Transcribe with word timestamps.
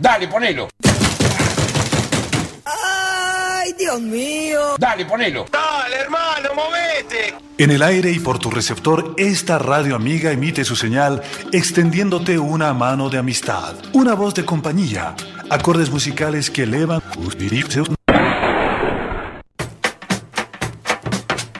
Dale, 0.00 0.28
ponelo. 0.28 0.66
¡Ay, 2.64 3.74
Dios 3.78 4.00
mío! 4.00 4.76
Dale, 4.78 5.04
ponelo. 5.04 5.44
Dale, 5.52 5.96
hermano, 5.96 6.48
movete. 6.54 7.34
En 7.58 7.70
el 7.70 7.82
aire 7.82 8.10
y 8.10 8.18
por 8.18 8.38
tu 8.38 8.50
receptor, 8.50 9.14
esta 9.18 9.58
radio 9.58 9.94
amiga 9.94 10.32
emite 10.32 10.64
su 10.64 10.74
señal 10.74 11.20
extendiéndote 11.52 12.38
una 12.38 12.72
mano 12.72 13.10
de 13.10 13.18
amistad, 13.18 13.74
una 13.92 14.14
voz 14.14 14.34
de 14.34 14.46
compañía, 14.46 15.14
acordes 15.50 15.90
musicales 15.90 16.50
que 16.50 16.62
elevan 16.62 17.02
tus 17.12 17.34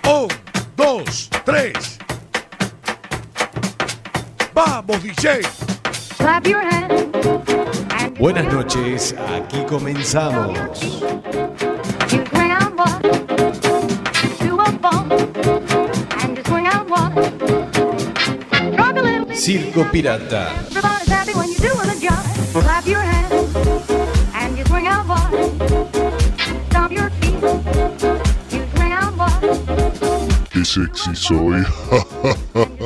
Un, 0.05 0.29
dos, 0.77 1.29
tres. 1.45 1.99
¡Vamos, 4.55 5.03
DJ! 5.03 5.43
Clap 6.17 6.47
your 6.47 6.63
hands. 6.63 7.60
Buenas 8.21 8.53
noches, 8.53 9.15
aquí 9.35 9.65
comenzamos. 9.67 10.51
one. 25.09 25.33
You 28.51 28.67
swing 28.75 28.93
out 28.93 29.17
one. 29.17 29.51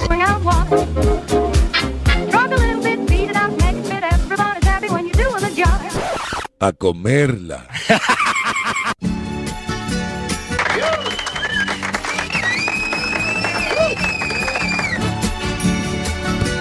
A 6.67 6.73
comerla. 6.73 7.61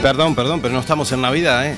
Perdón, 0.02 0.36
perdón, 0.36 0.62
pero 0.62 0.74
no 0.74 0.81
estamos 0.81 1.12
en 1.14 1.22
Navidad, 1.22 1.66
¿eh? 1.66 1.76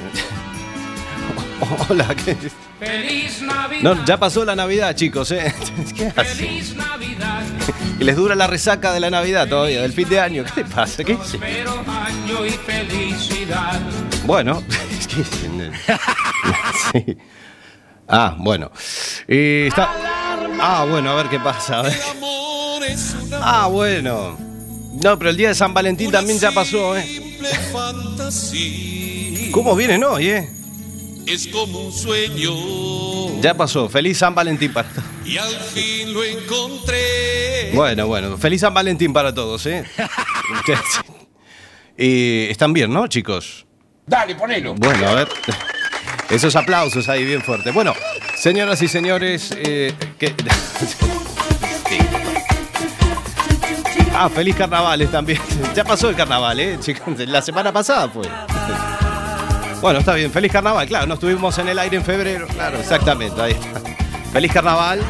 Hola, 1.90 2.16
¿qué? 2.26 2.36
Feliz 2.80 3.42
Navidad. 3.44 3.96
No, 3.96 4.06
ya 4.06 4.18
pasó 4.18 4.44
la 4.44 4.56
Navidad, 4.56 4.96
chicos, 4.96 5.32
¿eh? 5.32 5.54
¿Qué? 5.96 6.12
Feliz 6.12 6.76
Navidad. 6.76 7.44
Y 7.98 8.04
les 8.04 8.18
dura 8.18 8.36
la 8.36 8.46
resaca 8.46 8.92
de 8.92 9.00
la 9.00 9.10
Navidad 9.10 9.48
todavía, 9.48 9.82
del 9.82 9.94
fin 9.94 10.10
de 10.10 10.20
año. 10.20 10.44
¿Qué 10.44 10.64
le 10.64 10.70
pasa? 10.70 11.02
¿Qué 11.02 11.16
dice? 11.16 11.38
Pero 11.40 11.72
año 11.88 12.46
y 12.46 12.50
felicidad. 12.50 13.80
Bueno, 14.26 14.62
es 14.92 15.08
que- 15.08 15.24
sí. 16.92 17.18
Ah, 18.08 18.36
bueno. 18.38 18.72
Y 19.28 19.68
está... 19.68 19.90
Ah, 20.60 20.86
bueno, 20.90 21.12
a 21.12 21.16
ver 21.16 21.30
qué 21.30 21.40
pasa. 21.40 21.80
a 21.80 21.82
ver. 21.84 21.94
Ah, 23.34 23.68
bueno. 23.68 24.38
No, 25.04 25.18
pero 25.18 25.30
el 25.30 25.38
día 25.38 25.50
de 25.50 25.56
San 25.56 25.74
Valentín 25.74 26.12
también 26.12 26.40
ya 26.40 26.52
pasó, 26.52 26.96
¿eh? 26.98 27.38
¿Cómo 29.52 29.76
vienen 29.76 30.04
hoy, 30.04 30.30
eh? 30.30 30.50
Es 31.26 31.48
como 31.48 31.88
un 31.88 31.92
sueño 31.92 33.42
Ya 33.42 33.56
pasó. 33.56 33.90
Feliz 33.90 34.20
San 34.20 34.36
Valentín 34.36 34.72
para 34.72 34.88
todos. 34.90 35.04
y 35.26 35.38
al 35.38 35.56
fin 35.56 36.14
lo 36.14 36.24
encontré. 36.24 37.72
Bueno, 37.74 38.08
bueno. 38.08 38.38
Feliz 38.38 38.62
San 38.62 38.74
Valentín 38.74 39.12
para 39.12 39.34
todos, 39.34 39.66
¿eh? 39.66 39.84
y 41.98 42.46
están 42.50 42.74
bien, 42.74 42.94
¿no, 42.94 43.08
chicos? 43.08 43.66
Dale, 44.06 44.36
ponelo. 44.36 44.76
Bueno, 44.76 45.08
a 45.10 45.14
ver. 45.16 45.28
Esos 46.30 46.56
aplausos 46.56 47.08
ahí 47.10 47.24
bien 47.24 47.42
fuertes. 47.42 47.74
Bueno, 47.74 47.94
señoras 48.36 48.82
y 48.82 48.88
señores, 48.88 49.54
eh, 49.58 49.94
que- 50.18 50.28
Sí. 51.90 51.98
Ah, 54.14 54.30
feliz 54.30 54.56
carnavales 54.56 55.12
también. 55.12 55.40
Ya 55.76 55.84
pasó 55.84 56.10
el 56.10 56.16
carnaval, 56.16 56.60
¿eh, 56.60 56.78
chicos? 56.80 57.20
La 57.28 57.42
semana 57.42 57.72
pasada 57.74 58.08
fue. 58.10 58.28
Bueno, 59.82 60.00
está 60.00 60.14
bien. 60.14 60.32
Feliz 60.32 60.52
carnaval, 60.52 60.88
claro. 60.88 61.06
No 61.06 61.16
estuvimos 61.16 61.58
en 61.60 61.68
el 61.68 61.78
aire 61.78 61.98
en 61.98 62.04
febrero. 62.06 62.48
Claro, 62.48 62.80
exactamente. 62.80 63.40
Ahí 63.42 63.52
está. 63.52 63.82
Feliz 64.32 64.52
carnaval. 64.54 65.02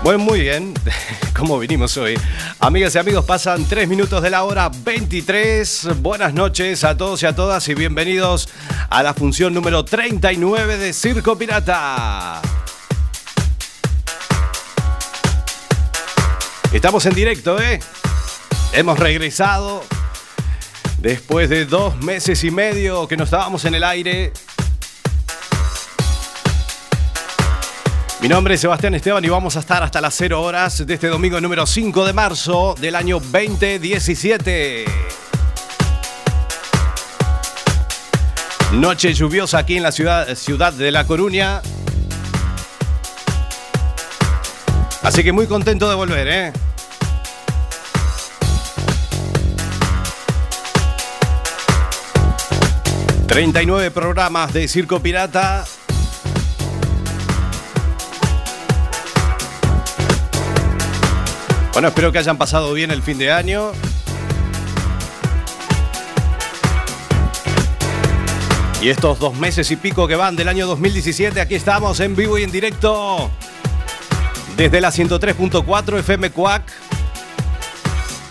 Bueno, 0.03 0.19
muy 0.19 0.41
bien. 0.41 0.74
¿Cómo 1.34 1.58
vinimos 1.58 1.96
hoy? 1.96 2.19
Amigas 2.59 2.94
y 2.94 2.97
amigos, 2.97 3.24
pasan 3.24 3.64
3 3.64 3.88
minutos 3.88 4.22
de 4.22 4.30
la 4.30 4.44
hora 4.44 4.69
23. 4.69 6.02
Buenas 6.02 6.34
noches 6.34 6.84
a 6.84 6.97
todos 6.97 7.24
y 7.24 7.25
a 7.25 7.34
todas 7.34 7.66
y 7.69 7.74
bienvenidos 7.74 8.50
a 8.90 9.02
la 9.02 9.14
función 9.14 9.53
número 9.53 9.86
39 9.86 10.78
de 10.78 10.91
Circo 10.91 11.38
Pirata. 11.38 12.41
Estamos 16.74 17.06
en 17.06 17.16
directo, 17.16 17.62
¿eh? 17.62 17.80
Hemos 18.74 19.00
regresado 19.00 19.85
después 20.97 21.47
de 21.50 21.66
dos 21.66 21.96
meses 22.02 22.44
y 22.44 22.52
medio 22.52 23.08
que 23.08 23.16
no 23.16 23.24
estábamos 23.24 23.64
en 23.64 23.75
el 23.75 23.85
aire. 23.85 24.34
Mi 28.23 28.29
nombre 28.29 28.53
es 28.53 28.61
Sebastián 28.61 28.95
Esteban 28.95 29.25
y 29.25 29.28
vamos 29.28 29.57
a 29.57 29.59
estar 29.59 29.84
hasta 29.84 30.00
las 30.00 30.13
0 30.16 30.41
horas 30.41 30.88
de 30.88 30.94
este 30.94 31.07
domingo 31.07 31.41
número 31.41 31.66
5 31.66 32.06
de 32.06 32.13
marzo 32.13 32.73
del 32.79 32.95
año 32.95 33.19
2017. 33.19 34.85
Noche 38.72 39.13
lluviosa 39.13 39.57
aquí 39.57 39.75
en 39.75 39.84
la 39.84 39.91
ciudad, 39.91 40.34
ciudad 40.35 40.72
de 40.72 40.89
La 40.89 41.06
Coruña. 41.06 41.61
Así 45.01 45.22
que 45.22 45.34
muy 45.34 45.45
contento 45.45 45.90
de 45.90 45.95
volver, 45.95 46.28
¿eh? 46.29 46.53
...39 53.28 53.91
programas 53.91 54.53
de 54.53 54.69
Circo 54.69 55.01
Pirata... 55.01 55.66
Bueno, 61.73 61.88
espero 61.88 62.11
que 62.11 62.19
hayan 62.19 62.38
pasado 62.38 62.72
bien 62.73 62.91
el 62.91 63.01
fin 63.01 63.17
de 63.17 63.31
año. 63.31 63.72
Y 68.79 68.89
estos 68.89 69.17
dos 69.17 69.34
meses 69.35 69.72
y 69.72 69.75
pico 69.75 70.08
que 70.08 70.16
van 70.16 70.35
del 70.35 70.49
año 70.49 70.67
2017, 70.67 71.41
aquí 71.41 71.55
estamos 71.55 71.99
en 71.99 72.16
vivo 72.16 72.37
y 72.37 72.43
en 72.43 72.52
directo 72.52 73.31
desde 74.55 74.81
la 74.81 74.90
103.4 74.90 75.97
FM 75.99 76.29
Cuac. 76.29 76.72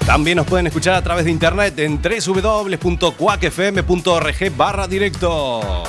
También 0.06 0.36
nos 0.36 0.46
pueden 0.46 0.68
escuchar 0.68 0.94
a 0.94 1.02
través 1.02 1.24
de 1.24 1.32
internet 1.32 1.76
en 1.78 2.00
www.cuacfm.org 2.00 4.56
barra 4.56 4.86
directo. 4.86 5.82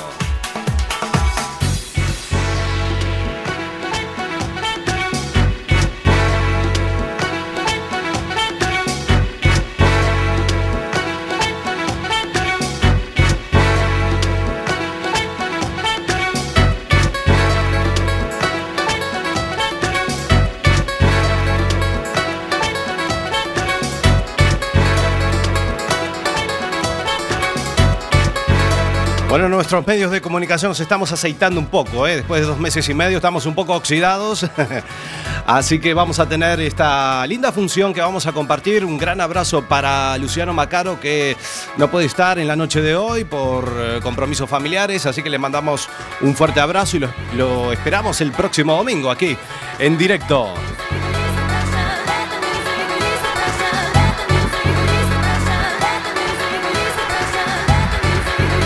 Bueno, 29.34 29.48
nuestros 29.48 29.84
medios 29.84 30.12
de 30.12 30.20
comunicación 30.20 30.68
nos 30.68 30.78
estamos 30.78 31.10
aceitando 31.10 31.58
un 31.58 31.66
poco, 31.66 32.06
¿eh? 32.06 32.14
después 32.14 32.40
de 32.40 32.46
dos 32.46 32.60
meses 32.60 32.88
y 32.88 32.94
medio 32.94 33.16
estamos 33.16 33.46
un 33.46 33.56
poco 33.56 33.74
oxidados, 33.74 34.48
así 35.46 35.80
que 35.80 35.92
vamos 35.92 36.20
a 36.20 36.28
tener 36.28 36.60
esta 36.60 37.26
linda 37.26 37.50
función 37.50 37.92
que 37.92 38.00
vamos 38.00 38.28
a 38.28 38.32
compartir. 38.32 38.84
Un 38.84 38.96
gran 38.96 39.20
abrazo 39.20 39.62
para 39.64 40.16
Luciano 40.18 40.54
Macaro 40.54 41.00
que 41.00 41.36
no 41.78 41.90
puede 41.90 42.06
estar 42.06 42.38
en 42.38 42.46
la 42.46 42.54
noche 42.54 42.80
de 42.80 42.94
hoy 42.94 43.24
por 43.24 43.74
eh, 43.76 43.98
compromisos 44.04 44.48
familiares, 44.48 45.04
así 45.04 45.20
que 45.20 45.30
le 45.30 45.38
mandamos 45.40 45.88
un 46.20 46.36
fuerte 46.36 46.60
abrazo 46.60 46.98
y 46.98 47.04
lo 47.36 47.72
esperamos 47.72 48.20
el 48.20 48.30
próximo 48.30 48.76
domingo 48.76 49.10
aquí 49.10 49.36
en 49.80 49.98
directo. 49.98 50.54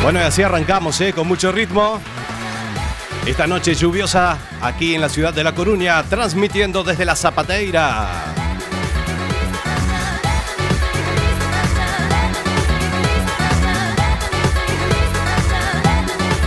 Bueno, 0.08 0.20
y 0.20 0.22
así 0.22 0.42
arrancamos, 0.42 0.98
¿eh? 1.02 1.12
con 1.12 1.28
mucho 1.28 1.52
ritmo. 1.52 2.00
Esta 3.26 3.46
noche 3.46 3.74
lluviosa 3.74 4.38
aquí 4.62 4.94
en 4.94 5.02
la 5.02 5.10
ciudad 5.10 5.34
de 5.34 5.44
La 5.44 5.54
Coruña, 5.54 6.02
transmitiendo 6.04 6.82
desde 6.82 7.04
la 7.04 7.14
Zapateira. 7.14 8.08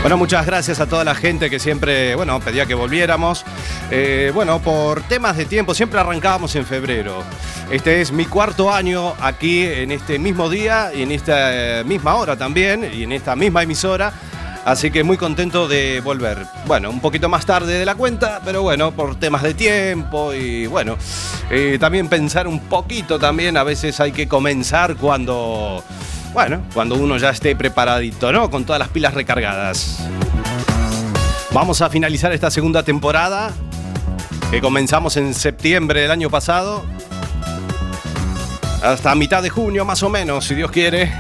Bueno, 0.01 0.17
muchas 0.17 0.43
gracias 0.47 0.79
a 0.79 0.87
toda 0.87 1.03
la 1.03 1.13
gente 1.13 1.51
que 1.51 1.59
siempre, 1.59 2.15
bueno, 2.15 2.39
pedía 2.39 2.65
que 2.65 2.73
volviéramos. 2.73 3.45
Eh, 3.91 4.31
bueno, 4.33 4.57
por 4.57 5.03
temas 5.03 5.37
de 5.37 5.45
tiempo, 5.45 5.75
siempre 5.75 5.99
arrancábamos 5.99 6.55
en 6.55 6.65
febrero. 6.65 7.23
Este 7.69 8.01
es 8.01 8.11
mi 8.11 8.25
cuarto 8.25 8.71
año 8.71 9.13
aquí 9.21 9.65
en 9.65 9.91
este 9.91 10.19
mismo 10.19 10.49
día 10.49 10.91
y 10.93 11.03
en 11.03 11.11
esta 11.11 11.79
eh, 11.79 11.83
misma 11.83 12.15
hora 12.15 12.35
también 12.35 12.89
y 12.93 13.03
en 13.03 13.11
esta 13.11 13.35
misma 13.35 13.63
emisora. 13.63 14.13
Así 14.65 14.91
que 14.91 15.03
muy 15.03 15.17
contento 15.17 15.67
de 15.67 16.01
volver. 16.01 16.45
Bueno, 16.67 16.89
un 16.89 16.99
poquito 16.99 17.29
más 17.29 17.45
tarde 17.45 17.79
de 17.79 17.85
la 17.85 17.95
cuenta, 17.95 18.41
pero 18.45 18.61
bueno, 18.61 18.91
por 18.91 19.15
temas 19.15 19.41
de 19.41 19.53
tiempo 19.53 20.33
y 20.33 20.67
bueno, 20.67 20.97
eh, 21.49 21.77
también 21.79 22.07
pensar 22.07 22.47
un 22.47 22.59
poquito 22.59 23.17
también, 23.17 23.57
a 23.57 23.63
veces 23.63 23.99
hay 23.99 24.11
que 24.11 24.27
comenzar 24.27 24.97
cuando, 24.97 25.83
bueno, 26.33 26.61
cuando 26.73 26.95
uno 26.95 27.17
ya 27.17 27.31
esté 27.31 27.55
preparadito, 27.55 28.31
¿no? 28.31 28.51
Con 28.51 28.63
todas 28.63 28.79
las 28.79 28.89
pilas 28.89 29.15
recargadas. 29.15 29.97
Vamos 31.53 31.81
a 31.81 31.89
finalizar 31.89 32.31
esta 32.31 32.51
segunda 32.51 32.83
temporada 32.83 33.51
que 34.51 34.61
comenzamos 34.61 35.17
en 35.17 35.33
septiembre 35.33 36.01
del 36.01 36.11
año 36.11 36.29
pasado. 36.29 36.85
Hasta 38.81 39.13
mitad 39.13 39.43
de 39.43 39.49
junio 39.49 39.85
más 39.85 40.01
o 40.01 40.09
menos, 40.09 40.45
si 40.45 40.55
Dios 40.55 40.71
quiere. 40.71 41.13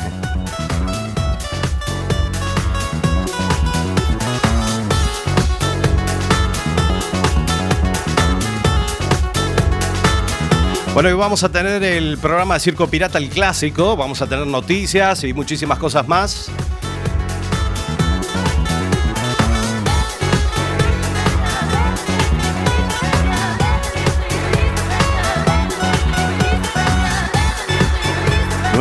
Bueno, 10.93 11.07
hoy 11.09 11.15
vamos 11.15 11.43
a 11.43 11.49
tener 11.49 11.83
el 11.83 12.17
programa 12.17 12.55
de 12.55 12.59
Circo 12.59 12.87
Pirata, 12.87 13.17
el 13.17 13.29
clásico. 13.29 13.95
Vamos 13.95 14.21
a 14.21 14.27
tener 14.27 14.45
noticias 14.47 15.23
y 15.23 15.33
muchísimas 15.33 15.77
cosas 15.77 16.07
más. 16.07 16.51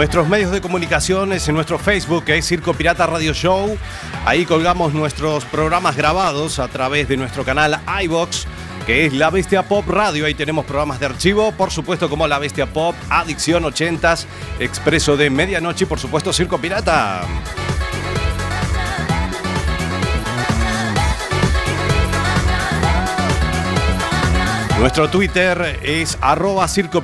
Nuestros 0.00 0.31
medios 0.31 0.50
de 0.50 0.62
comunicación 0.62 1.31
es 1.35 1.47
en 1.49 1.55
nuestro 1.55 1.79
Facebook, 1.79 2.25
que 2.25 2.38
es 2.38 2.47
Circo 2.49 2.73
Pirata 2.73 3.06
Radio 3.06 3.35
Show. 3.35 3.76
Ahí 4.25 4.47
colgamos 4.47 4.94
nuestros 4.94 5.44
programas 5.44 5.94
grabados 5.94 6.58
a 6.58 6.69
través 6.69 7.06
de 7.06 7.19
nuestro 7.19 7.44
canal 7.44 7.79
iBox, 8.05 8.47
que 8.87 9.05
es 9.05 9.12
La 9.12 9.29
Bestia 9.29 9.62
Pop 9.62 9.87
Radio. 9.87 10.25
Ahí 10.25 10.32
tenemos 10.32 10.64
programas 10.64 11.00
de 11.00 11.05
archivo, 11.05 11.52
por 11.52 11.70
supuesto, 11.70 12.08
como 12.08 12.26
La 12.26 12.38
Bestia 12.38 12.64
Pop, 12.64 12.94
Adicción 13.11 13.62
80s, 13.62 14.25
Expreso 14.58 15.19
de 15.19 15.29
Medianoche 15.29 15.85
y, 15.85 15.87
por 15.87 16.00
supuesto, 16.00 16.32
Circo 16.32 16.56
Pirata. 16.56 17.20
Nuestro 24.79 25.11
Twitter 25.11 25.79
es 25.82 26.17
arroba 26.23 26.67
Circo 26.69 27.02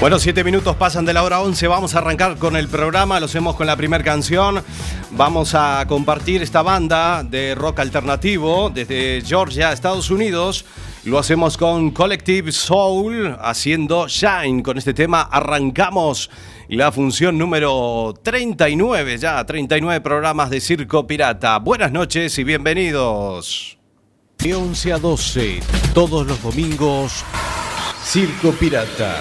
Bueno, 0.00 0.20
siete 0.20 0.44
minutos 0.44 0.76
pasan 0.76 1.04
de 1.04 1.12
la 1.12 1.24
hora 1.24 1.40
11. 1.40 1.66
Vamos 1.66 1.94
a 1.96 1.98
arrancar 1.98 2.36
con 2.36 2.54
el 2.54 2.68
programa. 2.68 3.18
Lo 3.18 3.26
hacemos 3.26 3.56
con 3.56 3.66
la 3.66 3.76
primera 3.76 4.04
canción. 4.04 4.62
Vamos 5.10 5.56
a 5.56 5.84
compartir 5.88 6.40
esta 6.40 6.62
banda 6.62 7.24
de 7.24 7.56
rock 7.56 7.80
alternativo 7.80 8.70
desde 8.70 9.22
Georgia, 9.26 9.72
Estados 9.72 10.12
Unidos. 10.12 10.64
Lo 11.02 11.18
hacemos 11.18 11.56
con 11.56 11.90
Collective 11.90 12.52
Soul 12.52 13.36
haciendo 13.40 14.06
Shine. 14.06 14.62
Con 14.62 14.78
este 14.78 14.94
tema 14.94 15.22
arrancamos 15.22 16.30
la 16.68 16.92
función 16.92 17.36
número 17.36 18.14
39, 18.22 19.18
ya 19.18 19.44
39 19.44 20.00
programas 20.00 20.48
de 20.48 20.60
Circo 20.60 21.08
Pirata. 21.08 21.58
Buenas 21.58 21.90
noches 21.90 22.38
y 22.38 22.44
bienvenidos. 22.44 23.78
De 24.38 24.54
11 24.54 24.92
a 24.92 24.98
12, 24.98 25.60
todos 25.92 26.24
los 26.24 26.40
domingos, 26.40 27.24
Circo 28.04 28.52
Pirata. 28.52 29.20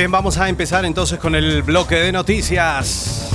Bien, 0.00 0.10
vamos 0.10 0.38
a 0.38 0.48
empezar 0.48 0.86
entonces 0.86 1.18
con 1.18 1.34
el 1.34 1.62
bloque 1.62 1.96
de 1.96 2.10
noticias. 2.10 3.28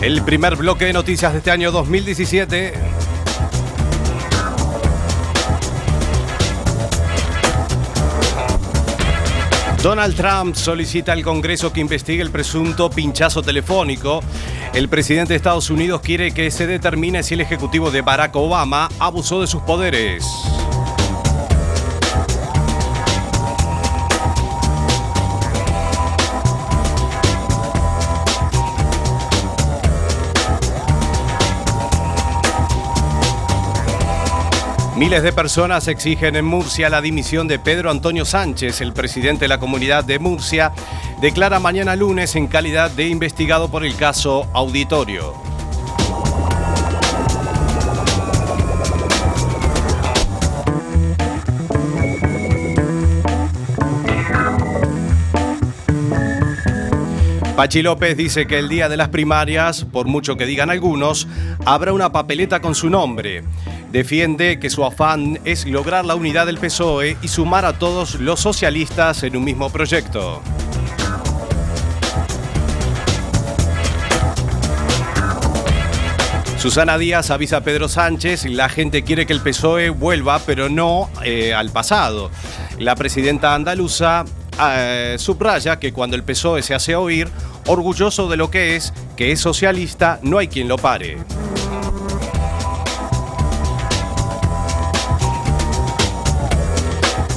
El 0.00 0.22
primer 0.22 0.54
bloque 0.54 0.84
de 0.84 0.92
noticias 0.92 1.32
de 1.32 1.38
este 1.38 1.50
año 1.50 1.72
2017. 1.72 2.74
Donald 9.82 10.14
Trump 10.14 10.54
solicita 10.54 11.10
al 11.10 11.24
Congreso 11.24 11.72
que 11.72 11.80
investigue 11.80 12.22
el 12.22 12.30
presunto 12.30 12.88
pinchazo 12.88 13.42
telefónico. 13.42 14.22
El 14.74 14.88
presidente 14.88 15.32
de 15.32 15.38
Estados 15.38 15.70
Unidos 15.70 16.02
quiere 16.02 16.30
que 16.30 16.52
se 16.52 16.68
determine 16.68 17.24
si 17.24 17.34
el 17.34 17.40
ejecutivo 17.40 17.90
de 17.90 18.02
Barack 18.02 18.36
Obama 18.36 18.88
abusó 19.00 19.40
de 19.40 19.48
sus 19.48 19.62
poderes. 19.62 20.24
Miles 34.96 35.22
de 35.22 35.30
personas 35.30 35.88
exigen 35.88 36.36
en 36.36 36.46
Murcia 36.46 36.88
la 36.88 37.02
dimisión 37.02 37.46
de 37.48 37.58
Pedro 37.58 37.90
Antonio 37.90 38.24
Sánchez, 38.24 38.80
el 38.80 38.94
presidente 38.94 39.44
de 39.44 39.48
la 39.48 39.60
comunidad 39.60 40.04
de 40.04 40.18
Murcia, 40.18 40.72
declara 41.20 41.60
mañana 41.60 41.94
lunes 41.94 42.34
en 42.34 42.46
calidad 42.46 42.90
de 42.90 43.06
investigado 43.06 43.68
por 43.68 43.84
el 43.84 43.94
caso 43.94 44.48
Auditorio. 44.54 45.34
Pachi 57.54 57.82
López 57.82 58.16
dice 58.16 58.46
que 58.46 58.58
el 58.58 58.70
día 58.70 58.88
de 58.88 58.96
las 58.96 59.08
primarias, 59.10 59.84
por 59.84 60.06
mucho 60.06 60.36
que 60.36 60.46
digan 60.46 60.70
algunos, 60.70 61.28
habrá 61.66 61.92
una 61.92 62.12
papeleta 62.12 62.60
con 62.60 62.74
su 62.74 62.88
nombre. 62.88 63.44
Defiende 63.96 64.58
que 64.60 64.68
su 64.68 64.84
afán 64.84 65.40
es 65.46 65.64
lograr 65.64 66.04
la 66.04 66.16
unidad 66.16 66.44
del 66.44 66.58
PSOE 66.58 67.16
y 67.22 67.28
sumar 67.28 67.64
a 67.64 67.78
todos 67.78 68.16
los 68.16 68.40
socialistas 68.40 69.22
en 69.22 69.38
un 69.38 69.42
mismo 69.42 69.70
proyecto. 69.70 70.42
Susana 76.58 76.98
Díaz 76.98 77.30
avisa 77.30 77.56
a 77.56 77.60
Pedro 77.62 77.88
Sánchez, 77.88 78.44
la 78.44 78.68
gente 78.68 79.02
quiere 79.02 79.24
que 79.24 79.32
el 79.32 79.40
PSOE 79.40 79.88
vuelva, 79.88 80.40
pero 80.40 80.68
no 80.68 81.08
eh, 81.24 81.54
al 81.54 81.70
pasado. 81.70 82.30
La 82.78 82.96
presidenta 82.96 83.54
andaluza 83.54 84.26
eh, 84.62 85.16
subraya 85.18 85.78
que 85.78 85.94
cuando 85.94 86.16
el 86.16 86.22
PSOE 86.22 86.60
se 86.60 86.74
hace 86.74 86.94
oír, 86.94 87.30
orgulloso 87.64 88.28
de 88.28 88.36
lo 88.36 88.50
que 88.50 88.76
es, 88.76 88.92
que 89.16 89.32
es 89.32 89.40
socialista, 89.40 90.20
no 90.20 90.36
hay 90.36 90.48
quien 90.48 90.68
lo 90.68 90.76
pare. 90.76 91.16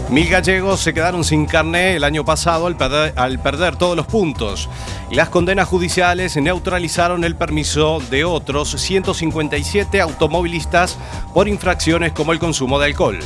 Mil 0.10 0.28
gallegos 0.28 0.80
se 0.80 0.92
quedaron 0.92 1.24
sin 1.24 1.46
carné 1.46 1.96
el 1.96 2.04
año 2.04 2.26
pasado 2.26 2.66
al 2.66 2.76
perder, 2.76 3.14
al 3.16 3.38
perder 3.38 3.76
todos 3.76 3.96
los 3.96 4.08
puntos. 4.08 4.68
Las 5.12 5.30
condenas 5.30 5.68
judiciales 5.68 6.36
neutralizaron 6.36 7.24
el 7.24 7.36
permiso 7.36 8.02
de 8.10 8.26
otros 8.26 8.72
157 8.72 10.02
automovilistas 10.02 10.98
por 11.32 11.48
infracciones 11.48 12.12
como 12.12 12.32
el 12.32 12.40
consumo 12.40 12.80
de 12.80 12.88
alcohol. 12.88 13.20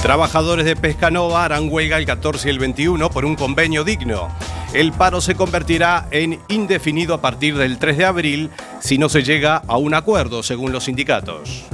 Trabajadores 0.00 0.64
de 0.64 0.76
Pescanova 0.76 1.44
harán 1.44 1.68
huelga 1.70 1.98
el 1.98 2.06
14 2.06 2.48
y 2.48 2.50
el 2.52 2.58
21 2.58 3.10
por 3.10 3.26
un 3.26 3.36
convenio 3.36 3.84
digno. 3.84 4.30
El 4.72 4.92
paro 4.92 5.20
se 5.20 5.34
convertirá 5.34 6.08
en 6.10 6.40
indefinido 6.48 7.14
a 7.14 7.20
partir 7.20 7.56
del 7.56 7.78
3 7.78 7.98
de 7.98 8.04
abril 8.04 8.50
si 8.80 8.98
no 8.98 9.08
se 9.08 9.22
llega 9.22 9.62
a 9.66 9.76
un 9.76 9.94
acuerdo, 9.94 10.42
según 10.42 10.72
los 10.72 10.84
sindicatos. 10.84 11.66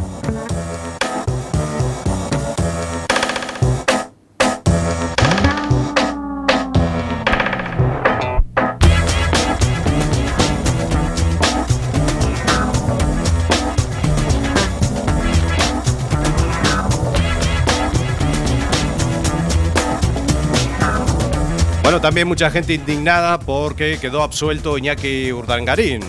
Bueno, 21.93 22.01
también 22.01 22.27
mucha 22.27 22.51
gente 22.51 22.73
indignada 22.73 23.39
porque 23.39 23.99
quedó 24.01 24.23
absuelto 24.23 24.79
Iñaki 24.79 25.31
Urdangarín. 25.31 26.01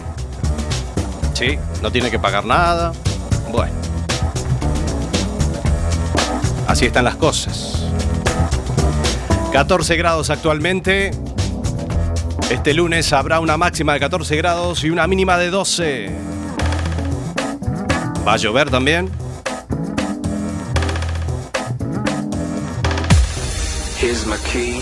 Sí, 1.34 1.60
no 1.82 1.92
tiene 1.92 2.10
que 2.10 2.18
pagar 2.18 2.46
nada. 2.46 2.94
Bueno. 3.52 3.74
Así 6.70 6.86
están 6.86 7.04
las 7.04 7.18
cosas. 7.18 7.84
14 9.52 9.98
grados 9.98 10.30
actualmente. 10.30 11.12
Este 12.50 12.74
lunes 12.74 13.12
habrá 13.12 13.42
una 13.42 13.58
máxima 13.58 13.92
de 13.92 14.00
14 14.00 14.38
grados 14.38 14.86
y 14.86 14.90
una 14.90 15.06
mínima 15.06 15.38
de 15.38 15.50
12. 15.50 16.12
¿Va 18.26 18.36
a 18.36 18.38
llover 18.38 18.70
también? 18.70 19.12
Here's 24.00 24.26
my 24.26 24.38
key, 24.50 24.82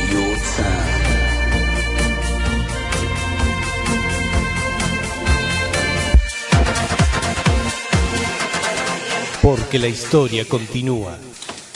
Porque 9.51 9.79
la 9.79 9.89
historia 9.89 10.45
continúa. 10.45 11.17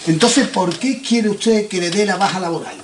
Entonces, 0.07 0.47
¿por 0.47 0.79
qué 0.79 1.01
quiere 1.01 1.29
usted 1.29 1.67
que 1.67 1.81
le 1.81 1.89
dé 1.89 2.05
la 2.05 2.15
baja 2.15 2.39
laboral? 2.39 2.75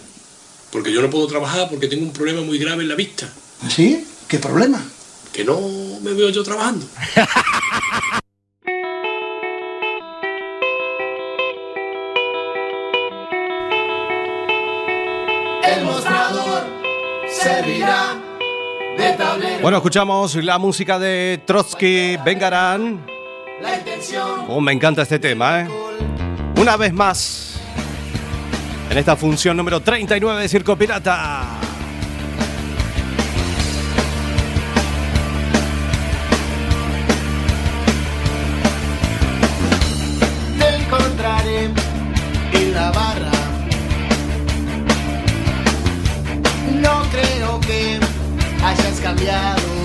porque 0.72 0.92
yo 0.92 1.02
no 1.02 1.10
puedo 1.10 1.28
trabajar 1.28 1.70
porque 1.70 1.88
tengo 1.88 2.04
un 2.04 2.12
problema 2.14 2.42
muy 2.42 2.58
grave 2.58 2.84
en 2.84 2.90
la 2.90 2.96
vista, 2.96 3.30
¿Sí? 3.70 4.06
¿Qué 4.28 4.38
problema? 4.40 4.82
que 5.34 5.44
no 5.46 5.60
me 6.02 6.12
veo 6.14 6.30
yo 6.30 6.44
trabajando. 6.44 6.86
El 15.64 15.86
mostrador 15.86 16.64
servirá 17.30 18.18
de 18.98 19.14
tablero. 19.14 19.62
Bueno, 19.62 19.78
escuchamos 19.78 20.36
la 20.36 20.58
música 20.58 21.00
de 21.00 21.42
Trotsky 21.46 22.18
Vengarán. 22.26 23.06
Oh, 24.48 24.60
me 24.60 24.72
encanta 24.72 25.04
este 25.04 25.20
tema, 25.20 25.62
¿eh? 25.62 25.68
Una 26.58 26.76
vez 26.76 26.92
más, 26.94 27.60
en 28.90 28.98
esta 28.98 29.16
función 29.16 29.56
número 29.58 29.80
39 29.80 30.42
de 30.42 30.50
Circo 30.50 30.76
Pirata. 30.76 31.60
te 40.58 40.76
encontraré 40.78 41.70
en 42.54 42.74
la 42.74 42.92
barra. 42.92 43.32
No 46.82 47.04
creo 47.12 47.60
que 47.62 48.00
hayas 48.64 49.00
cambiado 49.02 49.81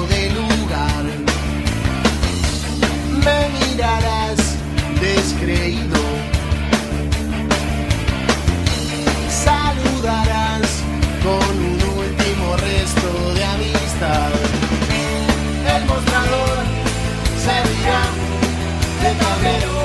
descreído. 5.17 6.01
Saludarás 9.45 10.69
con 11.23 11.53
un 11.71 11.79
último 12.05 12.57
resto 12.57 13.09
de 13.35 13.45
amistad. 13.45 14.31
El 15.75 15.85
mostrador 15.87 16.57
servirá 17.47 18.03
de 19.03 19.11
tablero. 19.23 19.77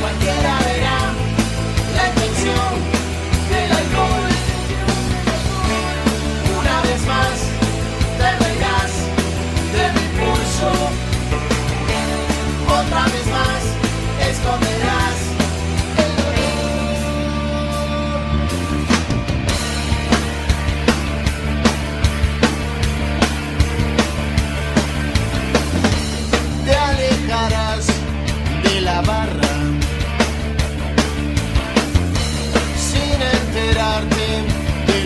Cualquiera 0.00 0.58
verá 0.66 0.98
la 1.96 2.04
intención 2.08 2.83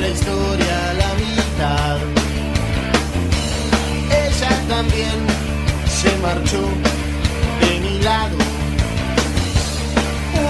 la 0.00 0.08
historia 0.08 0.90
a 0.90 0.94
la 0.94 1.14
mitad. 1.14 1.98
Ella 4.10 4.52
también 4.68 5.18
se 5.88 6.16
marchó 6.18 6.62
de 7.60 7.80
mi 7.80 7.98
lado. 8.02 8.36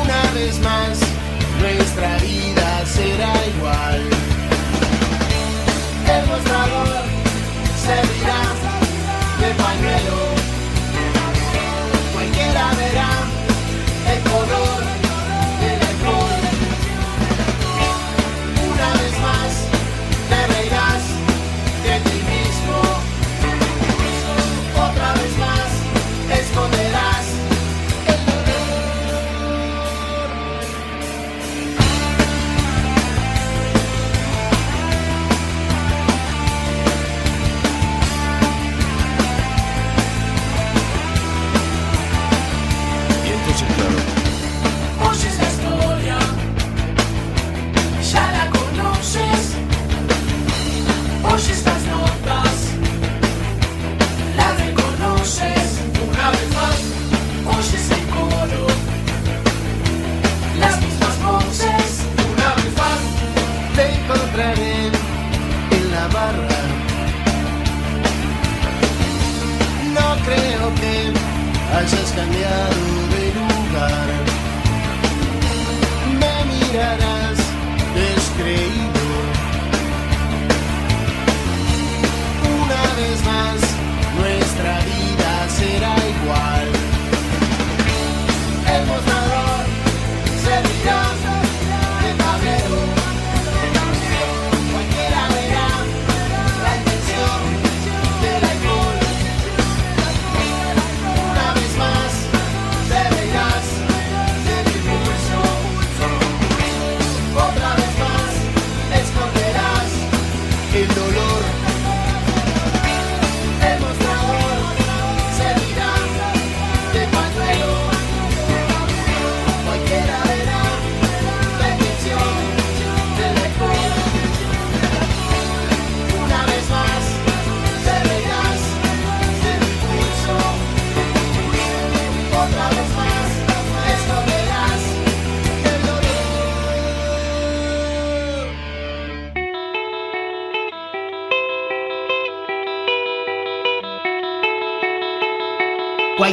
Una 0.03 0.33
vez 0.33 0.59
más, 0.61 0.99
nuestra 1.61 2.19
vida 2.19 2.85
será 2.87 3.33
igual. 3.57 4.03
El 6.15 6.27
mostrador 6.27 6.89
servirá 7.87 8.43
de 9.41 9.55
pañuelo. 9.63 10.28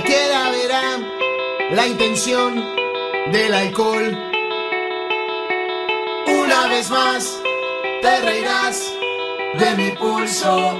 Cualquiera 0.05 0.51
verá 0.51 0.99
la 1.71 1.87
intención 1.87 2.63
del 3.31 3.51
alcohol. 3.55 4.15
Una 6.27 6.67
vez 6.67 6.91
más 6.91 7.41
te 8.03 8.21
reirás 8.21 8.93
de 9.57 9.75
mi 9.75 9.91
pulso. 9.93 10.79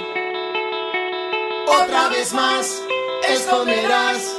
Otra 1.65 2.09
vez 2.09 2.33
más 2.33 2.83
esconderás 3.27 4.34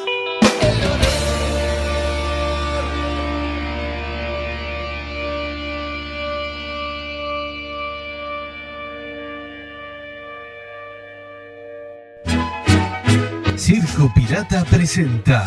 Circo 13.66 14.09
Pirata 14.14 14.64
presenta 14.64 15.44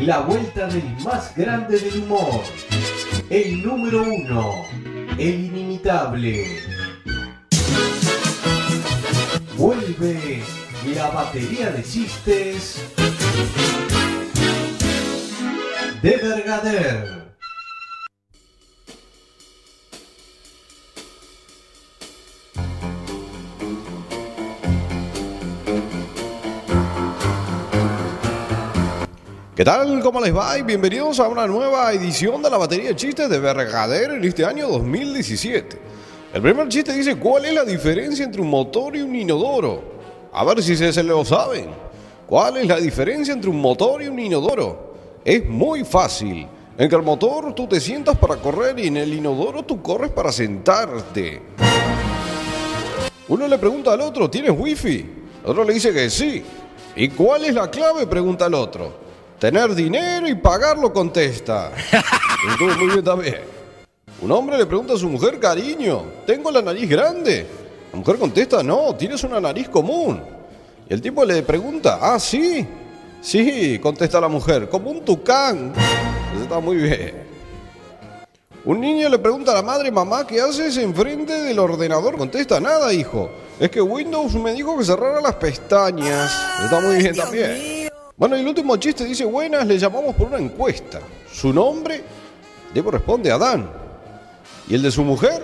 La 0.00 0.20
vuelta 0.20 0.68
del 0.68 0.96
más 1.04 1.36
grande 1.36 1.78
del 1.78 2.02
humor. 2.02 2.42
El 3.28 3.62
número 3.62 4.04
uno. 4.04 4.64
El 5.18 5.44
inimitable. 5.44 6.46
Vuelve 9.58 10.42
la 10.96 11.10
batería 11.10 11.72
de 11.72 11.82
chistes 11.82 12.82
de 16.00 16.16
Vergader. 16.16 17.17
¿Qué 29.58 29.64
tal? 29.64 30.00
¿Cómo 30.04 30.20
les 30.20 30.32
va? 30.32 30.56
Y 30.56 30.62
bienvenidos 30.62 31.18
a 31.18 31.26
una 31.26 31.44
nueva 31.44 31.92
edición 31.92 32.40
de 32.40 32.48
la 32.48 32.58
batería 32.58 32.90
de 32.90 32.94
chistes 32.94 33.28
de 33.28 33.40
Vergader 33.40 34.12
en 34.12 34.22
este 34.22 34.44
año 34.44 34.68
2017. 34.68 35.76
El 36.32 36.42
primer 36.42 36.68
chiste 36.68 36.92
dice, 36.92 37.16
¿cuál 37.16 37.44
es 37.44 37.54
la 37.54 37.64
diferencia 37.64 38.24
entre 38.24 38.40
un 38.40 38.50
motor 38.50 38.94
y 38.94 39.00
un 39.00 39.16
inodoro? 39.16 39.82
A 40.32 40.44
ver 40.44 40.62
si 40.62 40.76
se, 40.76 41.02
lo 41.02 41.24
saben. 41.24 41.70
¿Cuál 42.24 42.58
es 42.58 42.68
la 42.68 42.76
diferencia 42.76 43.34
entre 43.34 43.50
un 43.50 43.60
motor 43.60 44.00
y 44.00 44.06
un 44.06 44.20
inodoro? 44.20 44.94
Es 45.24 45.44
muy 45.44 45.84
fácil. 45.84 46.46
En 46.78 46.88
que 46.88 46.94
el 46.94 47.02
motor 47.02 47.52
tú 47.52 47.66
te 47.66 47.80
sientas 47.80 48.16
para 48.16 48.36
correr 48.36 48.78
y 48.78 48.86
en 48.86 48.98
el 48.98 49.12
inodoro 49.12 49.64
tú 49.64 49.82
corres 49.82 50.12
para 50.12 50.30
sentarte. 50.30 51.42
Uno 53.26 53.48
le 53.48 53.58
pregunta 53.58 53.92
al 53.92 54.02
otro, 54.02 54.30
¿tienes 54.30 54.52
wifi? 54.56 55.04
El 55.42 55.50
otro 55.50 55.64
le 55.64 55.74
dice 55.74 55.92
que 55.92 56.08
sí. 56.08 56.44
¿Y 56.94 57.08
cuál 57.08 57.44
es 57.44 57.54
la 57.54 57.68
clave? 57.68 58.06
Pregunta 58.06 58.46
el 58.46 58.54
otro. 58.54 59.07
Tener 59.38 59.72
dinero 59.72 60.28
y 60.28 60.34
pagarlo, 60.34 60.92
contesta. 60.92 61.70
Estuvo 62.50 62.74
muy 62.76 62.88
bien 62.88 63.04
también. 63.04 63.40
Un 64.20 64.32
hombre 64.32 64.58
le 64.58 64.66
pregunta 64.66 64.94
a 64.94 64.96
su 64.96 65.08
mujer, 65.08 65.38
cariño, 65.38 66.02
¿tengo 66.26 66.50
la 66.50 66.60
nariz 66.60 66.88
grande? 66.88 67.46
La 67.92 67.98
mujer 67.98 68.18
contesta, 68.18 68.64
no, 68.64 68.96
tienes 68.96 69.22
una 69.22 69.40
nariz 69.40 69.68
común. 69.68 70.20
Y 70.90 70.92
el 70.92 71.00
tipo 71.00 71.24
le 71.24 71.42
pregunta, 71.44 72.00
ah, 72.02 72.18
sí. 72.18 72.66
Sí, 73.20 73.78
contesta 73.80 74.20
la 74.20 74.28
mujer, 74.28 74.68
como 74.68 74.90
un 74.90 75.04
tucán. 75.04 75.72
Eso 76.34 76.42
está 76.42 76.58
muy 76.58 76.76
bien. 76.76 77.28
Un 78.64 78.80
niño 78.80 79.08
le 79.08 79.20
pregunta 79.20 79.52
a 79.52 79.54
la 79.54 79.62
madre, 79.62 79.92
mamá, 79.92 80.26
¿qué 80.26 80.40
haces 80.40 80.76
enfrente 80.78 81.32
del 81.42 81.60
ordenador? 81.60 82.16
Contesta, 82.16 82.58
nada, 82.58 82.92
hijo. 82.92 83.30
Es 83.60 83.70
que 83.70 83.80
Windows 83.80 84.34
me 84.34 84.52
dijo 84.52 84.76
que 84.76 84.84
cerrara 84.84 85.20
las 85.20 85.34
pestañas. 85.34 86.32
Está 86.64 86.80
muy 86.80 86.96
bien 86.96 87.14
también. 87.14 87.77
Bueno, 88.18 88.36
y 88.36 88.40
el 88.40 88.48
último 88.48 88.76
chiste 88.76 89.04
dice, 89.04 89.24
buenas, 89.24 89.64
le 89.64 89.78
llamamos 89.78 90.14
por 90.16 90.26
una 90.26 90.38
encuesta. 90.38 91.00
Su 91.32 91.52
nombre, 91.52 92.02
Debo 92.74 92.90
responde 92.90 93.30
Adán. 93.30 93.70
Y 94.68 94.74
el 94.74 94.82
de 94.82 94.90
su 94.90 95.04
mujer, 95.04 95.40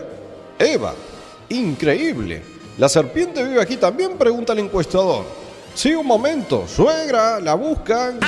Eva. 0.59 0.93
Increíble. 1.51 2.43
¿La 2.77 2.89
serpiente 2.89 3.45
vive 3.45 3.63
aquí 3.63 3.77
también? 3.77 4.19
Pregunta 4.19 4.53
el 4.53 4.59
encuestador. 4.59 5.25
Sí, 5.73 5.95
un 5.95 6.07
momento. 6.07 6.67
Suegra, 6.67 7.39
la 7.39 7.55
buscan. 7.55 8.19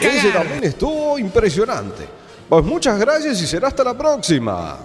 Ese 0.00 0.30
también 0.30 0.64
estuvo 0.64 1.18
impresionante. 1.18 2.06
Pues 2.46 2.64
muchas 2.64 2.98
gracias 2.98 3.40
y 3.40 3.46
será 3.46 3.68
hasta 3.68 3.84
la 3.84 3.96
próxima. 3.96 4.76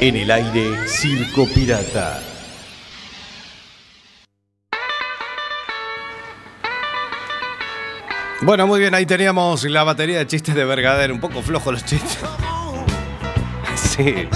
En 0.00 0.14
el 0.14 0.30
aire, 0.30 0.86
Circo 0.86 1.44
Pirata. 1.52 2.20
Bueno, 8.42 8.68
muy 8.68 8.78
bien, 8.78 8.94
ahí 8.94 9.06
teníamos 9.06 9.64
la 9.64 9.82
batería 9.82 10.18
de 10.18 10.26
chistes 10.28 10.54
de 10.54 10.64
Vergader. 10.64 11.10
Un 11.10 11.18
poco 11.18 11.42
flojos 11.42 11.72
los 11.72 11.84
chistes. 11.84 12.18
Sí. 13.74 14.28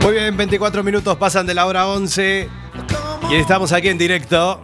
Muy 0.00 0.12
bien, 0.12 0.36
24 0.36 0.82
minutos 0.82 1.16
pasan 1.16 1.46
de 1.46 1.54
la 1.54 1.66
hora 1.66 1.86
11. 1.86 2.48
Y 3.30 3.34
estamos 3.34 3.72
aquí 3.72 3.88
en 3.88 3.98
directo. 3.98 4.60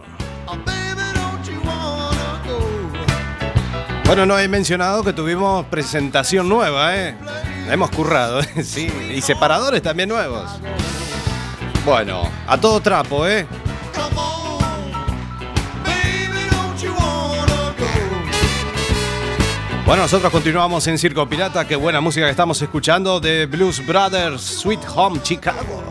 Bueno, 4.05 4.25
no 4.25 4.37
he 4.37 4.47
mencionado 4.47 5.03
que 5.03 5.13
tuvimos 5.13 5.65
presentación 5.67 6.49
nueva, 6.49 6.97
¿eh? 6.97 7.15
Hemos 7.69 7.89
currado. 7.91 8.41
Sí. 8.63 8.91
Y 9.13 9.21
separadores 9.21 9.81
también 9.81 10.09
nuevos. 10.09 10.49
Bueno, 11.85 12.23
a 12.47 12.57
todo 12.57 12.79
trapo, 12.79 13.27
¿eh? 13.27 13.45
Bueno, 19.85 20.03
nosotros 20.03 20.31
continuamos 20.31 20.87
en 20.87 20.97
Circo 20.97 21.27
Pirata. 21.27 21.67
Qué 21.67 21.75
buena 21.75 21.99
música 21.99 22.25
que 22.25 22.31
estamos 22.31 22.61
escuchando 22.61 23.19
de 23.19 23.45
Blues 23.45 23.85
Brothers, 23.85 24.41
Sweet 24.41 24.79
Home 24.95 25.21
Chicago. 25.21 25.83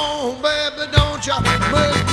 On, 0.00 0.42
baby, 0.42 0.90
don't 0.92 1.26
you 1.26 2.09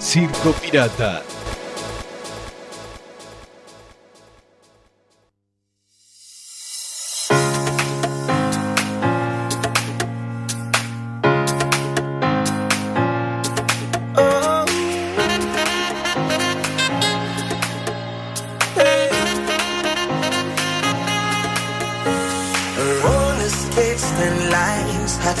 Circo 0.00 0.52
Pirata. 0.54 1.37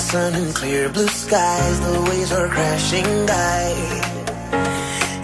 Sun 0.08 0.34
and 0.34 0.54
clear 0.54 0.88
blue 0.88 1.06
skies. 1.08 1.80
The 1.80 2.00
waves 2.08 2.32
are 2.32 2.48
crashing 2.48 3.10
by. 3.26 3.64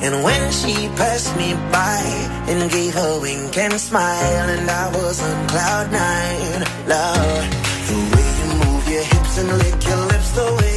And 0.04 0.22
when 0.22 0.42
she 0.52 0.74
passed 1.00 1.34
me 1.40 1.54
by 1.72 2.04
and 2.50 2.70
gave 2.70 2.94
a 2.94 3.18
wink 3.18 3.56
and 3.56 3.80
smile, 3.80 4.46
and 4.54 4.68
I 4.68 4.86
was 4.98 5.16
on 5.22 5.48
cloud 5.48 5.86
nine, 5.90 6.60
love. 6.86 7.44
The 7.88 7.98
way 8.12 8.28
you 8.40 8.48
move 8.64 8.84
your 8.94 9.06
hips 9.12 9.34
and 9.40 9.48
lick 9.62 9.78
your 9.88 10.02
lips, 10.12 10.30
the 10.40 10.48
way 10.60 10.73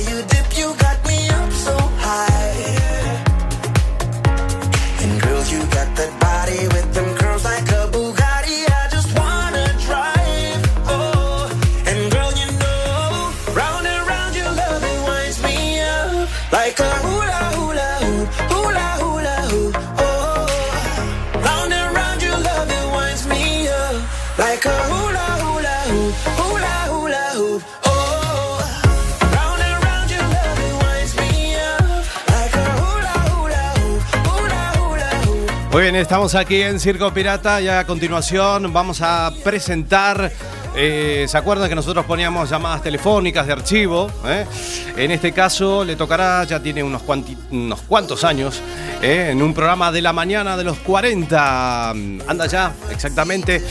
Muy 35.77 35.83
bien, 35.83 35.95
estamos 35.95 36.33
aquí 36.33 36.59
en 36.63 36.79
Circo 36.79 37.13
Pirata 37.13 37.61
y 37.61 37.67
a 37.67 37.85
continuación 37.85 38.73
vamos 38.73 38.99
a 39.03 39.31
presentar. 39.43 40.31
eh, 40.75 41.27
¿Se 41.29 41.37
acuerdan 41.37 41.69
que 41.69 41.75
nosotros 41.75 42.03
poníamos 42.03 42.49
llamadas 42.49 42.81
telefónicas 42.81 43.45
de 43.45 43.53
archivo? 43.53 44.11
eh? 44.25 44.47
En 44.95 45.11
este 45.11 45.31
caso 45.33 45.85
le 45.85 45.95
tocará, 45.95 46.43
ya 46.45 46.59
tiene 46.59 46.81
unos, 46.81 47.03
cuantos 47.03 48.23
años, 48.23 48.59
eh, 49.03 49.29
en 49.29 49.43
un 49.43 49.53
programa 49.53 49.91
de 49.91 50.01
la 50.01 50.13
mañana 50.13 50.57
de 50.57 50.63
los 50.63 50.79
40. 50.79 51.91
Anda 51.91 52.47
ya, 52.47 52.73
exactamente. 52.89 53.63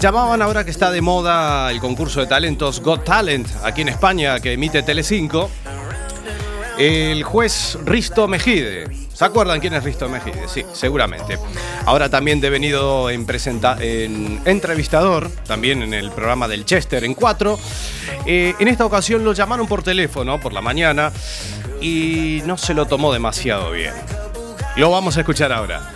Llamaban 0.00 0.40
ahora 0.40 0.64
que 0.64 0.70
está 0.70 0.90
de 0.90 1.02
moda 1.02 1.70
el 1.70 1.80
concurso 1.80 2.20
de 2.20 2.28
talentos 2.28 2.80
Got 2.80 3.04
Talent 3.04 3.46
aquí 3.62 3.82
en 3.82 3.90
España 3.90 4.40
que 4.40 4.54
emite 4.54 4.82
Telecinco. 4.82 5.50
El 6.78 7.24
juez 7.24 7.76
Risto 7.84 8.26
Mejide. 8.26 9.05
¿Se 9.16 9.24
acuerdan 9.24 9.60
quién 9.60 9.72
es 9.72 9.82
Risto 9.82 10.10
Mejide? 10.10 10.46
Sí, 10.46 10.62
seguramente. 10.74 11.38
Ahora 11.86 12.10
también 12.10 12.38
devenido 12.38 13.08
en, 13.08 13.26
en 13.80 14.42
entrevistador, 14.44 15.30
también 15.46 15.82
en 15.82 15.94
el 15.94 16.10
programa 16.10 16.46
del 16.48 16.66
Chester 16.66 17.02
en 17.02 17.14
4. 17.14 17.58
en 18.26 18.68
esta 18.68 18.84
ocasión 18.84 19.24
lo 19.24 19.32
llamaron 19.32 19.66
por 19.66 19.82
teléfono 19.82 20.38
por 20.38 20.52
la 20.52 20.60
mañana 20.60 21.12
y 21.80 22.42
no 22.44 22.58
se 22.58 22.74
lo 22.74 22.84
tomó 22.84 23.10
demasiado 23.10 23.70
bien. 23.70 23.94
Lo 24.76 24.90
vamos 24.90 25.16
a 25.16 25.20
escuchar 25.20 25.50
ahora. 25.50 25.95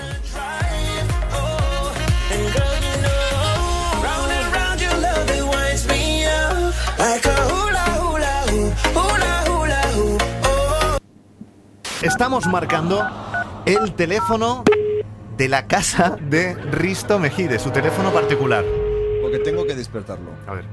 Estamos 12.03 12.47
marcando 12.47 13.07
el 13.67 13.93
teléfono 13.93 14.65
de 15.37 15.49
la 15.49 15.67
casa 15.67 16.17
de 16.21 16.55
Risto 16.55 17.19
Mejide, 17.19 17.59
su 17.59 17.71
teléfono 17.71 18.11
particular. 18.11 18.65
Porque 19.21 19.39
tengo 19.39 19.67
que 19.67 19.75
despertarlo. 19.75 20.31
A 20.47 20.55
ver. 20.55 20.65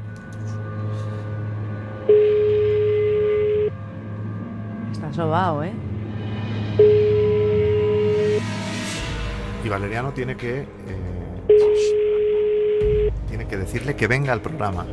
Está 4.92 5.12
sobao, 5.12 5.64
¿eh? 5.64 5.74
Y 9.64 9.70
Valeriano 9.70 10.12
tiene 10.14 10.38
que. 10.38 10.60
eh, 10.62 10.68
tiene 13.28 13.48
que 13.48 13.58
decirle 13.58 13.98
que 13.98 14.08
venga 14.08 14.32
al 14.32 14.42
programa. 14.42 14.86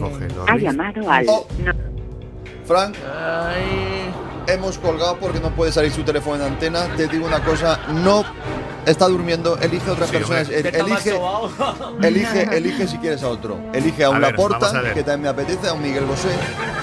Cógelo. 0.00 0.44
Ha 0.48 0.56
llamado 0.56 1.10
al. 1.10 1.26
Oh. 1.28 1.46
Frank, 2.66 2.94
hemos 4.46 4.78
colgado 4.78 5.18
porque 5.18 5.40
no 5.40 5.50
puede 5.50 5.72
salir 5.72 5.92
su 5.92 6.02
teléfono 6.02 6.36
en 6.44 6.52
antena. 6.52 6.86
Te 6.96 7.06
digo 7.08 7.26
una 7.26 7.42
cosa, 7.44 7.78
no 7.92 8.24
está 8.86 9.06
durmiendo, 9.08 9.58
elige 9.58 9.88
a 9.88 9.92
otras 9.92 10.08
Sí, 10.10 10.16
personas. 10.16 10.48
elige, 10.48 11.14
elige, 12.02 12.42
elige 12.56 12.88
si 12.88 12.98
quieres 12.98 13.22
a 13.22 13.28
otro. 13.28 13.58
Elige 13.72 14.04
a 14.04 14.10
un 14.10 14.20
Laporta, 14.20 14.70
que 14.94 15.02
también 15.02 15.22
me 15.22 15.28
apetece, 15.28 15.68
a 15.68 15.72
un 15.74 15.82
Miguel 15.82 16.04
Bosé. 16.04 16.28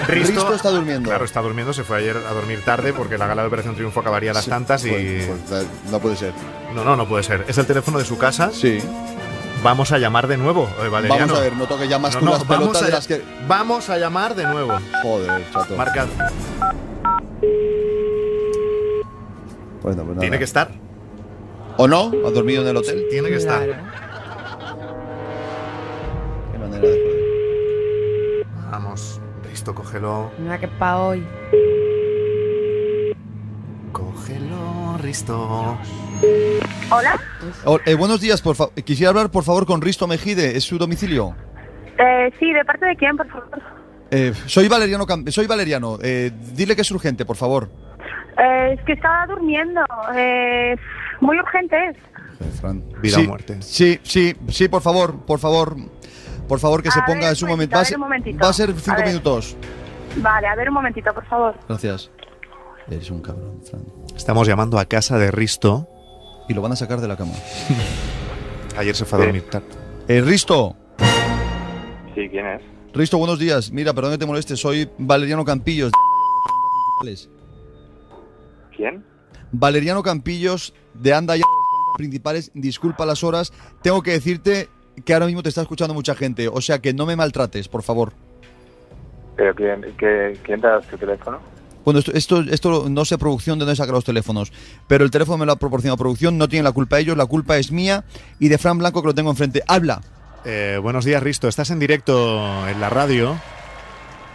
Risto, 0.08 0.34
Risto 0.34 0.54
está 0.54 0.70
durmiendo. 0.70 1.08
Claro, 1.08 1.24
está 1.24 1.40
durmiendo. 1.40 1.72
Se 1.72 1.82
fue 1.84 1.98
ayer 1.98 2.16
a 2.16 2.32
dormir 2.32 2.60
tarde 2.64 2.92
porque 2.92 3.18
la 3.18 3.26
gala 3.26 3.42
de 3.42 3.48
Operación 3.48 3.74
Triunfo 3.74 4.00
acabaría 4.00 4.30
a 4.30 4.34
las 4.34 4.44
Sí, 4.44 4.50
tantas 4.50 4.84
y. 4.84 4.90
pues, 4.90 5.26
pues, 5.48 5.66
no 5.90 5.98
puede 6.00 6.16
ser. 6.16 6.32
No, 6.74 6.84
no, 6.84 6.96
no 6.96 7.08
puede 7.08 7.22
ser. 7.24 7.44
Es 7.48 7.58
el 7.58 7.66
teléfono 7.66 7.98
de 7.98 8.04
su 8.04 8.18
casa. 8.18 8.50
Sí. 8.52 8.78
Vamos 9.62 9.92
a 9.92 9.98
llamar 9.98 10.26
de 10.26 10.36
nuevo, 10.36 10.68
eh, 10.82 10.88
Valeriano. 10.88 11.26
Vamos 11.26 11.38
a 11.38 11.42
ver, 11.42 11.56
no 11.56 11.66
toques 11.66 11.88
ya 11.88 11.98
más 11.98 12.14
No, 12.14 12.18
tú 12.20 12.24
no, 12.26 12.30
las 12.32 12.46
vamos 12.46 12.58
pelotas 12.64 12.82
a- 12.82 12.86
de 12.86 12.92
las 12.92 13.06
que. 13.06 13.22
Vamos 13.46 13.88
a 13.90 13.98
llamar 13.98 14.34
de 14.34 14.44
nuevo. 14.44 14.72
Joder, 15.02 15.44
chato. 15.52 15.76
Marca. 15.76 16.06
Bueno, 19.82 20.02
pues 20.04 20.06
nada. 20.08 20.20
Tiene 20.20 20.38
que 20.38 20.44
estar. 20.44 20.70
¿O 21.76 21.86
no? 21.86 22.12
¿Ha 22.26 22.30
dormido 22.30 22.62
en 22.62 22.68
el 22.68 22.76
hotel? 22.76 23.06
Tiene 23.10 23.28
que 23.28 23.36
estar. 23.36 23.62
Qué 26.52 26.58
manera 26.58 26.88
de 26.88 26.94
joder. 27.02 28.46
Vamos, 28.70 29.20
Risto, 29.48 29.74
cógelo. 29.74 30.30
Mira 30.38 30.58
que 30.58 30.66
pa' 30.68 30.98
hoy. 30.98 31.24
Cógelo, 33.92 34.71
Risto. 35.02 35.76
Hola. 36.90 37.20
Oh, 37.64 37.78
eh, 37.84 37.94
buenos 37.94 38.20
días, 38.20 38.40
por 38.40 38.54
favor. 38.54 38.72
Quisiera 38.74 39.10
hablar, 39.10 39.30
por 39.30 39.44
favor, 39.44 39.66
con 39.66 39.80
Risto 39.82 40.06
Mejide. 40.06 40.56
¿Es 40.56 40.64
su 40.64 40.78
domicilio? 40.78 41.34
Eh, 41.98 42.30
sí, 42.38 42.52
¿de 42.52 42.64
parte 42.64 42.86
de 42.86 42.96
quién, 42.96 43.16
por 43.16 43.28
favor? 43.28 43.62
Eh, 44.10 44.32
soy 44.46 44.68
Valeriano. 44.68 45.06
Cam- 45.06 45.28
soy 45.30 45.46
Valeriano. 45.46 45.98
Eh, 46.02 46.30
dile 46.54 46.76
que 46.76 46.82
es 46.82 46.90
urgente, 46.90 47.24
por 47.24 47.36
favor. 47.36 47.68
Eh, 48.38 48.76
es 48.78 48.84
que 48.84 48.92
estaba 48.92 49.26
durmiendo. 49.26 49.80
Eh, 50.14 50.76
muy 51.20 51.38
urgente 51.38 51.76
es. 51.88 51.96
Vida 53.00 53.16
sí, 53.18 53.24
o 53.24 53.28
muerte. 53.28 53.56
Sí, 53.62 54.00
sí, 54.02 54.36
sí, 54.48 54.68
por 54.68 54.82
favor, 54.82 55.24
por 55.26 55.38
favor. 55.38 55.76
Por 56.48 56.58
favor, 56.60 56.82
que 56.82 56.90
se 56.90 57.00
ponga 57.02 57.28
en 57.28 57.36
su 57.36 57.46
momento. 57.46 57.76
Va 57.76 57.82
a 57.82 57.84
ser, 58.52 58.70
va 58.70 58.76
a 58.76 58.80
cinco 58.80 59.02
minutos. 59.04 59.56
Vale, 60.16 60.46
a 60.46 60.54
ver 60.54 60.68
un 60.68 60.74
momentito, 60.74 61.12
por 61.14 61.24
favor. 61.26 61.54
Gracias. 61.68 62.10
Eres 62.90 63.10
un 63.10 63.20
cabrón, 63.20 63.60
Fran. 63.64 63.82
Estamos 64.16 64.46
llamando 64.46 64.78
a 64.78 64.84
casa 64.84 65.18
de 65.18 65.30
Risto. 65.30 65.88
Y 66.48 66.54
lo 66.54 66.62
van 66.62 66.72
a 66.72 66.76
sacar 66.76 67.00
de 67.00 67.08
la 67.08 67.16
cama. 67.16 67.32
Ayer 68.76 68.94
se 68.96 69.04
fue 69.04 69.20
a 69.20 69.24
dormir 69.24 69.48
tarde. 69.48 69.66
Eh, 70.08 70.20
Risto. 70.20 70.76
Sí, 72.14 72.28
¿quién 72.28 72.46
es? 72.46 72.62
Risto, 72.92 73.16
buenos 73.18 73.38
días. 73.38 73.70
Mira, 73.70 73.92
perdón 73.94 74.12
que 74.12 74.18
te 74.18 74.26
moleste. 74.26 74.56
Soy 74.56 74.88
Valeriano 74.98 75.44
Campillos. 75.44 75.90
de 75.90 75.96
Principales. 77.00 77.30
¿Quién? 78.76 79.04
Valeriano 79.52 80.02
Campillos 80.02 80.74
de 80.94 81.14
Anda 81.14 81.36
ya 81.36 81.42
principales. 81.96 82.50
Disculpa 82.54 83.06
las 83.06 83.22
horas. 83.22 83.52
Tengo 83.82 84.02
que 84.02 84.10
decirte 84.12 84.68
que 85.04 85.14
ahora 85.14 85.26
mismo 85.26 85.42
te 85.42 85.48
está 85.50 85.62
escuchando 85.62 85.94
mucha 85.94 86.14
gente. 86.14 86.48
O 86.48 86.60
sea 86.60 86.80
que 86.80 86.92
no 86.92 87.06
me 87.06 87.16
maltrates, 87.16 87.68
por 87.68 87.82
favor. 87.82 88.12
¿Pero 89.36 89.54
quién, 89.54 89.82
qué- 89.96 90.36
quién 90.42 90.60
te 90.60 90.66
ha 90.66 90.70
dado 90.70 90.82
tu 90.82 90.98
teléfono? 90.98 91.38
Bueno, 91.84 92.00
esto, 92.00 92.12
esto, 92.12 92.40
esto 92.40 92.88
no 92.88 93.04
sé 93.04 93.18
producción 93.18 93.58
de 93.58 93.64
dónde 93.64 93.76
saca 93.76 93.92
los 93.92 94.04
teléfonos, 94.04 94.52
pero 94.86 95.04
el 95.04 95.10
teléfono 95.10 95.38
me 95.38 95.46
lo 95.46 95.52
ha 95.52 95.56
proporcionado 95.56 95.96
producción, 95.96 96.38
no 96.38 96.48
tiene 96.48 96.62
la 96.62 96.72
culpa 96.72 96.98
ellos, 96.98 97.16
la 97.16 97.26
culpa 97.26 97.58
es 97.58 97.72
mía 97.72 98.04
y 98.38 98.48
de 98.48 98.58
Fran 98.58 98.78
Blanco 98.78 99.02
que 99.02 99.08
lo 99.08 99.14
tengo 99.14 99.30
enfrente. 99.30 99.62
Habla. 99.66 100.00
Eh, 100.44 100.78
buenos 100.82 101.04
días, 101.04 101.22
Risto. 101.22 101.48
Estás 101.48 101.70
en 101.70 101.78
directo 101.78 102.68
en 102.68 102.80
la 102.80 102.90
radio. 102.90 103.36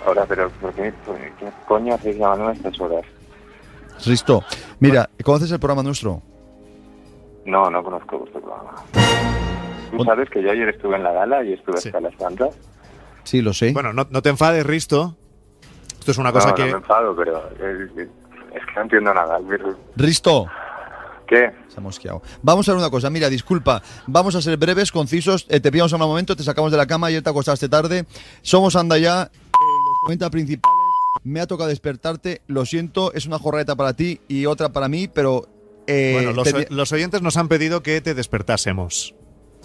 Ahora, 0.06 0.26
pero 0.26 0.50
¿por 0.52 0.74
qué, 0.74 0.94
por 1.06 1.18
qué 1.18 1.52
coño 1.68 1.96
hacéis 1.96 2.18
llamando 2.18 2.48
a 2.48 2.54
estas 2.54 2.80
horas? 2.80 3.04
Risto, 4.06 4.44
mira, 4.80 5.10
¿conoces 5.24 5.52
el 5.52 5.60
programa 5.60 5.84
nuestro? 5.84 6.22
No, 7.46 7.70
no 7.70 7.84
conozco 7.84 8.20
vuestro 8.20 8.42
programa. 8.42 8.76
Tú 9.92 10.04
sabes 10.04 10.30
que 10.30 10.42
yo 10.42 10.52
ayer 10.52 10.70
estuve 10.70 10.96
en 10.96 11.04
la 11.04 11.12
gala 11.12 11.44
y 11.44 11.54
estuve 11.54 11.78
hasta 11.78 12.00
las 12.00 12.16
tantas. 12.18 12.56
Sí, 13.24 13.42
lo 13.42 13.54
sé. 13.54 13.74
Bueno, 13.74 13.94
no, 13.94 14.08
no 14.10 14.22
te 14.22 14.30
enfades, 14.30 14.66
Risto. 14.66 15.18
Esto 16.08 16.12
es 16.14 16.18
una 16.20 16.32
cosa 16.32 16.50
no, 16.50 16.56
que... 16.56 16.62
no 16.62 16.68
me 16.72 16.78
enfado, 16.78 17.14
pero 17.18 17.50
es, 17.60 17.90
es 17.98 18.08
que 18.66 18.74
no 18.78 18.82
entiendo 18.84 19.14
nada. 19.14 19.40
Risto. 19.98 20.46
¿Qué? 21.28 21.52
Se 21.68 21.78
ha 21.78 21.82
mosqueado. 21.82 22.22
Vamos 22.42 22.70
a 22.70 22.72
ver 22.72 22.80
una 22.80 22.90
cosa. 22.90 23.10
Mira, 23.10 23.28
disculpa. 23.30 23.82
Vamos 24.06 24.34
a 24.36 24.42
ser 24.42 24.56
breves, 24.56 24.94
concisos. 24.94 25.46
Eh, 25.50 25.60
te 25.60 25.70
pillamos 25.70 25.92
a 25.92 25.98
un 25.98 26.04
momento, 26.04 26.38
te 26.38 26.44
sacamos 26.44 26.72
de 26.72 26.78
la 26.78 26.88
cama. 26.88 27.08
Ayer 27.08 27.22
te 27.22 27.30
acostaste 27.30 27.68
tarde. 27.68 28.06
Somos 28.42 28.78
Anda 28.78 28.98
ya. 28.98 29.24
Eh, 29.24 29.30
los 29.52 30.04
90 30.06 30.30
principales. 30.30 30.78
Me 31.26 31.42
ha 31.42 31.48
tocado 31.48 31.68
despertarte. 31.68 32.42
Lo 32.48 32.66
siento, 32.66 33.12
es 33.12 33.26
una 33.26 33.38
jorreta 33.40 33.76
para 33.76 33.92
ti 33.92 34.22
y 34.30 34.46
otra 34.46 34.70
para 34.70 34.88
mí, 34.88 35.10
pero. 35.10 35.50
eh, 35.88 36.12
Bueno, 36.14 36.32
los, 36.32 36.50
te- 36.50 36.68
los 36.70 36.94
oyentes 36.94 37.22
nos 37.22 37.36
han 37.36 37.50
pedido 37.50 37.84
que 37.84 38.00
te 38.00 38.14
despertásemos. 38.14 39.14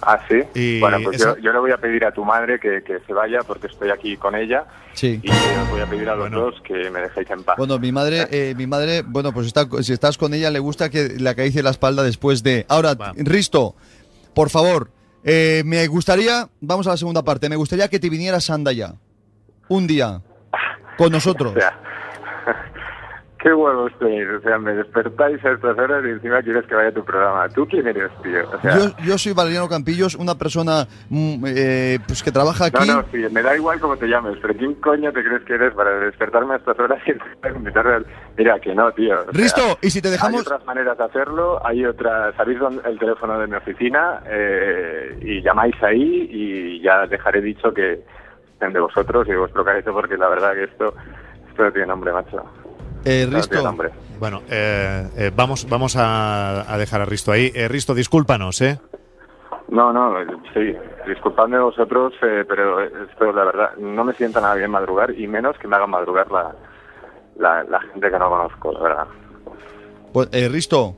Ah, 0.05 0.19
sí. 0.29 0.43
Y 0.55 0.81
bueno, 0.81 0.99
pues 1.05 1.17
eso- 1.21 1.37
yo, 1.37 1.43
yo 1.43 1.53
le 1.53 1.59
voy 1.61 1.71
a 1.71 1.77
pedir 1.79 2.05
a 2.05 2.13
tu 2.13 2.25
madre 2.25 2.59
que, 2.59 2.83
que 2.83 2.99
se 3.07 3.13
vaya 3.13 3.39
porque 3.47 3.69
estoy 3.69 3.91
aquí 3.91 4.17
con 4.17 4.35
ella. 4.35 4.65
Sí. 4.95 5.21
Y 5.23 5.31
os 5.31 5.71
voy 5.71 5.81
a 5.81 5.87
pedir 5.87 6.09
a 6.11 6.17
los 6.17 6.31
dos 6.31 6.61
que 6.63 6.91
me 6.91 7.01
dejéis 7.01 7.31
en 7.31 7.45
paz. 7.45 7.57
Bueno, 7.57 7.79
mi 7.79 7.93
madre, 7.93 8.27
eh, 8.31 8.55
mi 8.57 8.67
madre, 8.67 9.03
bueno, 9.07 9.33
pues 9.33 9.47
está, 9.47 9.67
si 9.81 9.93
estás 9.93 10.19
con 10.19 10.35
ella, 10.35 10.51
le 10.51 10.59
gusta 10.59 10.91
que 10.91 11.05
le 11.19 11.29
acaricie 11.31 11.63
la 11.63 11.71
espalda 11.71 12.03
después 12.03 12.43
de. 12.43 12.67
Ahora, 12.69 12.97
Risto, 13.17 13.75
por 14.35 14.51
favor, 14.51 14.91
eh, 15.25 15.63
me 15.65 15.87
gustaría, 15.87 16.49
vamos 16.61 16.87
a 16.89 16.91
la 16.91 16.97
segunda 16.97 17.23
parte, 17.23 17.49
me 17.49 17.57
gustaría 17.57 17.89
que 17.89 18.01
te 18.01 18.11
vinieras 18.11 18.51
anda 18.51 18.73
ya. 18.73 18.95
Un 19.69 19.87
día. 19.87 20.21
Con 20.99 21.13
nosotros. 21.13 21.55
O 21.57 21.61
sea, 21.61 21.79
qué 23.43 23.53
huevos 23.53 23.93
tenéis. 23.99 24.28
O 24.38 24.40
sea, 24.40 24.59
me 24.59 24.72
despertáis 24.72 25.45
a 25.45 25.51
estas 25.51 25.76
horas 25.78 26.05
y 26.07 26.11
encima 26.11 26.40
quieres 26.43 26.64
que 26.66 26.74
vaya 26.74 26.88
a 26.90 26.93
tu 26.93 27.05
programa. 27.05 27.49
¿Tú 27.49 27.66
quién 27.66 27.86
eres, 27.86 28.11
tío? 28.22 28.49
O 28.51 28.61
sea, 28.61 28.78
Yo, 28.78 28.84
yo 29.05 29.18
soy 29.18 29.32
Valeriano 29.32 29.68
Campillos, 29.68 30.14
una 30.14 30.36
persona 30.36 30.86
mm, 31.11 31.45
eh, 31.49 31.99
pues 32.07 32.22
que 32.22 32.30
trabaja 32.30 32.66
aquí. 32.66 32.86
No, 32.88 32.97
no, 33.03 33.05
sí, 33.11 33.18
me 33.32 33.43
da 33.43 33.57
igual 33.57 33.80
cómo 33.80 33.97
te 33.97 34.07
llames, 34.07 34.38
pero 34.40 34.55
¿quién 34.55 34.74
coño 34.76 35.12
te 35.12 35.24
crees 35.24 35.43
que 35.45 35.55
eres 35.55 35.74
para 35.74 35.90
despertarme 36.01 36.55
a 36.55 36.57
estas 36.59 36.78
horas 36.78 37.01
y 37.07 37.11
invitarme 37.57 37.93
al- 37.95 38.07
Mira, 38.38 38.59
que 38.61 38.74
no, 38.74 38.90
tío. 38.93 39.20
sea, 39.22 39.30
Risto, 39.32 39.78
y 39.82 39.90
si 39.90 40.01
te 40.01 40.11
dejamos- 40.11 40.40
Hay 40.40 40.47
otras 40.47 40.64
maneras 40.64 40.97
de 40.97 41.05
hacerlo, 41.05 41.61
hay 41.66 41.84
otras... 41.84 42.34
¿Sabéis 42.36 42.59
el 42.84 42.99
teléfono 42.99 43.38
de 43.38 43.47
mi 43.47 43.57
oficina? 43.57 44.20
Eh, 44.26 45.18
y 45.20 45.43
llamáis 45.43 45.74
ahí 45.82 46.28
y 46.30 46.80
ya 46.82 47.07
dejaré 47.07 47.40
dicho 47.40 47.72
que 47.74 48.01
de 48.61 48.78
vosotros 48.78 49.26
y 49.26 49.32
de 49.32 49.38
vuestro 49.38 49.64
cariño, 49.64 49.93
porque 49.93 50.16
la 50.16 50.28
verdad 50.28 50.53
que 50.55 50.64
esto, 50.64 50.95
esto 51.51 51.64
no 51.64 51.72
tiene 51.72 51.88
nombre, 51.88 52.12
macho. 52.12 52.45
Eh, 53.05 53.29
nombre. 53.63 53.91
Bueno, 54.19 54.43
eh, 54.49 55.09
eh, 55.17 55.31
vamos, 55.35 55.69
vamos 55.69 55.97
a, 55.97 56.73
a 56.73 56.79
dejar 56.79 57.01
a 57.01 57.05
Risto 57.05 57.33
ahí. 57.33 57.51
Eh, 57.55 57.69
Risto, 57.69 57.95
discúlpanos, 57.95 58.61
¿eh? 58.61 58.79
No, 59.69 59.93
no, 59.93 60.15
sí, 60.53 60.75
disculpadme 61.07 61.59
vosotros, 61.59 62.13
eh, 62.23 62.45
pero 62.47 62.81
esto, 62.81 63.33
la 63.33 63.45
verdad, 63.45 63.77
no 63.79 64.05
me 64.05 64.13
sienta 64.13 64.41
nada 64.41 64.55
bien 64.55 64.71
madrugar 64.71 65.19
y 65.19 65.27
menos 65.27 65.57
que 65.59 65.67
me 65.67 65.77
hagan 65.77 65.91
madrugar 65.91 66.31
la, 66.31 66.55
la, 67.39 67.65
la 67.65 67.81
gente 67.81 68.11
que 68.11 68.19
no 68.19 68.29
conozco, 68.29 68.73
la 68.73 68.81
verdad. 68.81 69.07
Pues, 70.13 70.29
eh, 70.33 70.49
Risto, 70.49 70.95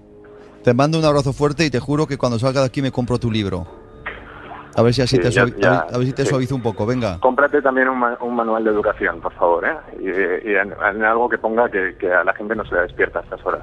te 0.65 0.75
mando 0.75 0.99
un 0.99 1.05
abrazo 1.05 1.33
fuerte 1.33 1.65
y 1.65 1.71
te 1.71 1.79
juro 1.79 2.07
que 2.07 2.19
cuando 2.19 2.39
salga 2.39 2.61
de 2.61 2.67
aquí 2.67 2.83
me 2.83 2.91
compro 2.91 3.19
tu 3.19 3.31
libro. 3.31 3.84
A 4.77 4.83
ver 4.83 4.93
si 4.93 5.03
así 5.03 5.17
Sí, 5.17 5.23
te, 5.23 5.31
ya- 5.31 5.45
suavi- 5.45 5.55
ya, 5.61 5.69
a 5.69 5.85
ver, 5.87 5.95
a 5.95 5.99
ver 5.99 6.07
si 6.09 6.13
te 6.13 6.23
sí. 6.25 6.29
suavizo 6.31 6.55
un 6.57 6.63
poco, 6.63 6.85
venga. 6.85 7.19
Cómprate 7.21 7.63
también 7.63 7.89
un, 7.89 7.99
ma- 7.99 8.19
un 8.21 8.35
manual 8.35 8.65
de 8.65 8.71
educación, 8.71 9.21
por 9.21 9.33
favor, 9.35 9.65
¿eh? 9.65 9.77
Y, 10.01 10.51
y 10.51 10.55
en, 10.57 10.73
en 10.73 11.05
algo 11.05 11.29
que 11.29 11.39
ponga 11.39 11.71
que, 11.71 11.97
que 11.99 12.13
a 12.13 12.25
la 12.25 12.35
gente 12.35 12.57
no 12.57 12.65
se 12.65 12.75
le 12.75 12.81
despierta 12.83 13.21
a 13.21 13.23
estas 13.23 13.45
horas. 13.47 13.63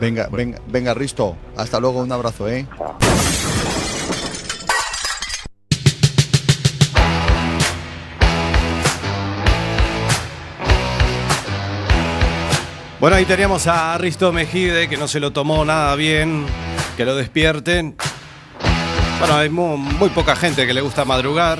Venga, 0.00 0.28
venga, 0.32 0.58
venga, 0.66 0.92
Risto. 0.94 1.36
Hasta 1.56 1.78
luego, 1.78 2.00
un 2.00 2.10
abrazo, 2.10 2.48
¿eh? 2.48 2.66
Bueno, 13.00 13.16
ahí 13.16 13.24
teníamos 13.24 13.66
a 13.66 13.96
Risto 13.96 14.30
Mejide, 14.30 14.86
que 14.88 14.98
no 14.98 15.08
se 15.08 15.20
lo 15.20 15.30
tomó 15.32 15.64
nada 15.64 15.94
bien, 15.96 16.44
que 16.98 17.06
lo 17.06 17.16
despierten. 17.16 17.96
Bueno, 19.20 19.36
hay 19.36 19.48
mu- 19.50 19.76
muy, 19.76 20.08
poca 20.08 20.34
gente 20.34 20.66
que 20.66 20.72
le 20.72 20.80
gusta 20.80 21.04
madrugar, 21.04 21.58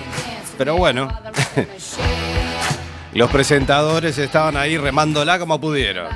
pero 0.58 0.76
bueno. 0.76 1.08
Los 3.12 3.30
presentadores 3.30 4.16
estaban 4.18 4.56
ahí 4.56 4.78
remándola 4.78 5.38
como 5.38 5.61
pudieron. 5.61 6.06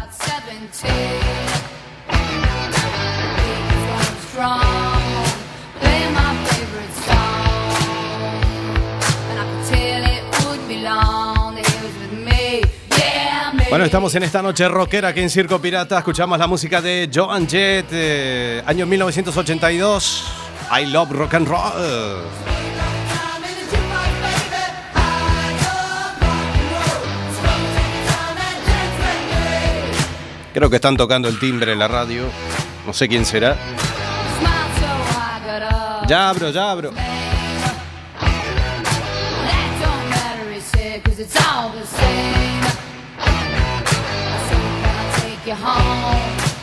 Bueno, 13.71 13.85
estamos 13.87 14.15
en 14.15 14.23
esta 14.23 14.41
noche 14.41 14.69
rockera 14.69 15.09
aquí 15.09 15.21
en 15.21 15.31
Circo 15.31 15.59
Pirata. 15.61 15.99
Escuchamos 15.99 16.39
la 16.39 16.47
música 16.47 16.81
de 16.81 17.11
Joan 17.13 17.49
Jett, 17.49 17.87
eh, 17.91 18.63
año 18.67 18.87
1982. 18.87 20.44
I 20.77 20.87
love 20.87 21.13
rock 21.13 21.35
and 21.35 21.47
roll. 21.47 21.71
Creo 30.53 30.69
que 30.69 30.77
están 30.77 30.97
tocando 30.97 31.29
el 31.29 31.39
timbre 31.39 31.75
en 31.75 31.79
la 31.79 31.87
radio. 31.87 32.25
No 32.85 32.93
sé 32.93 33.07
quién 33.07 33.25
será. 33.25 33.57
Ya 36.09 36.29
abro, 36.29 36.51
ya 36.51 36.73
abro. 36.73 36.91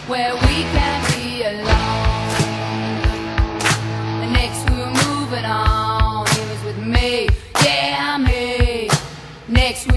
Where 0.09 0.34
we 0.34 0.64
can 0.74 1.11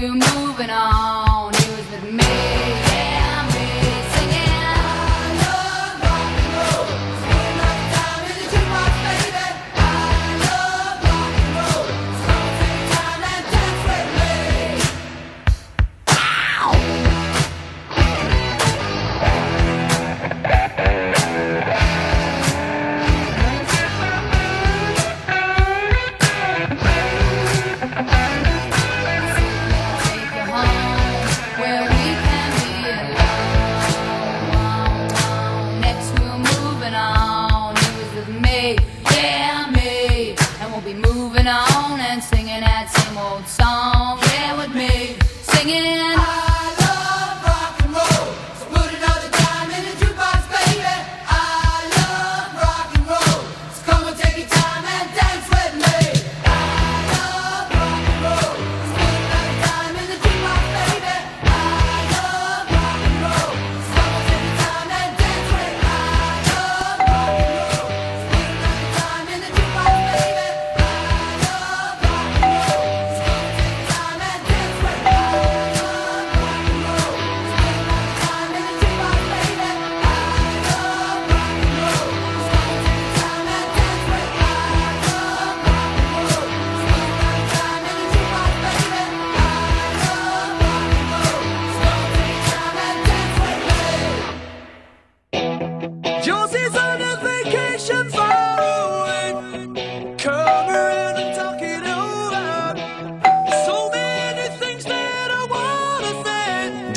we're 0.05 0.13
moving 0.13 0.69
on. 0.69 1.24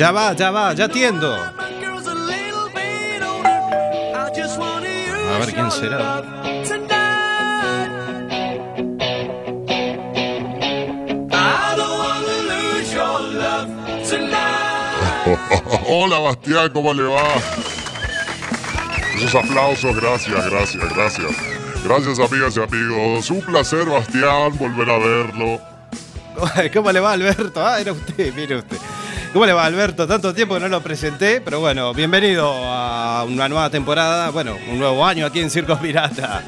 Ya 0.08 0.12
va, 0.12 0.32
ya 0.32 0.50
va, 0.50 0.72
ya 0.72 0.86
atiendo. 0.86 1.34
A 1.34 1.52
ver 5.38 5.52
quién 5.52 5.70
será. 5.70 6.22
Hola 15.86 16.18
Bastián, 16.20 16.70
¿cómo 16.72 16.94
le 16.94 17.02
va? 17.02 17.22
Esos 19.14 19.34
aplausos, 19.34 19.94
gracias, 19.94 20.50
gracias, 20.50 20.94
gracias. 20.94 21.32
Gracias 21.84 22.18
amigas 22.18 22.56
y 22.56 22.60
amigos. 22.62 23.30
Un 23.30 23.42
placer, 23.42 23.84
Bastián, 23.84 24.56
volver 24.56 24.88
a 24.88 24.98
verlo. 24.98 25.60
¿Cómo 26.72 26.92
le 26.92 27.00
va, 27.00 27.12
Alberto? 27.12 27.62
Ah, 27.62 27.78
era 27.78 27.92
usted, 27.92 28.32
mire 28.34 28.56
usted. 28.56 28.78
¿Cómo 29.38 29.46
le 29.46 29.52
va, 29.52 29.66
Alberto? 29.66 30.04
Tanto 30.04 30.34
tiempo 30.34 30.54
que 30.54 30.60
no 30.62 30.66
lo 30.66 30.80
presenté, 30.80 31.40
pero 31.40 31.60
bueno, 31.60 31.94
bienvenido 31.94 32.50
a 32.52 33.22
una 33.22 33.48
nueva 33.48 33.70
temporada, 33.70 34.30
bueno, 34.30 34.56
un 34.68 34.80
nuevo 34.80 35.06
año 35.06 35.24
aquí 35.24 35.38
en 35.38 35.48
Circos 35.48 35.78
Pirata. 35.78 36.42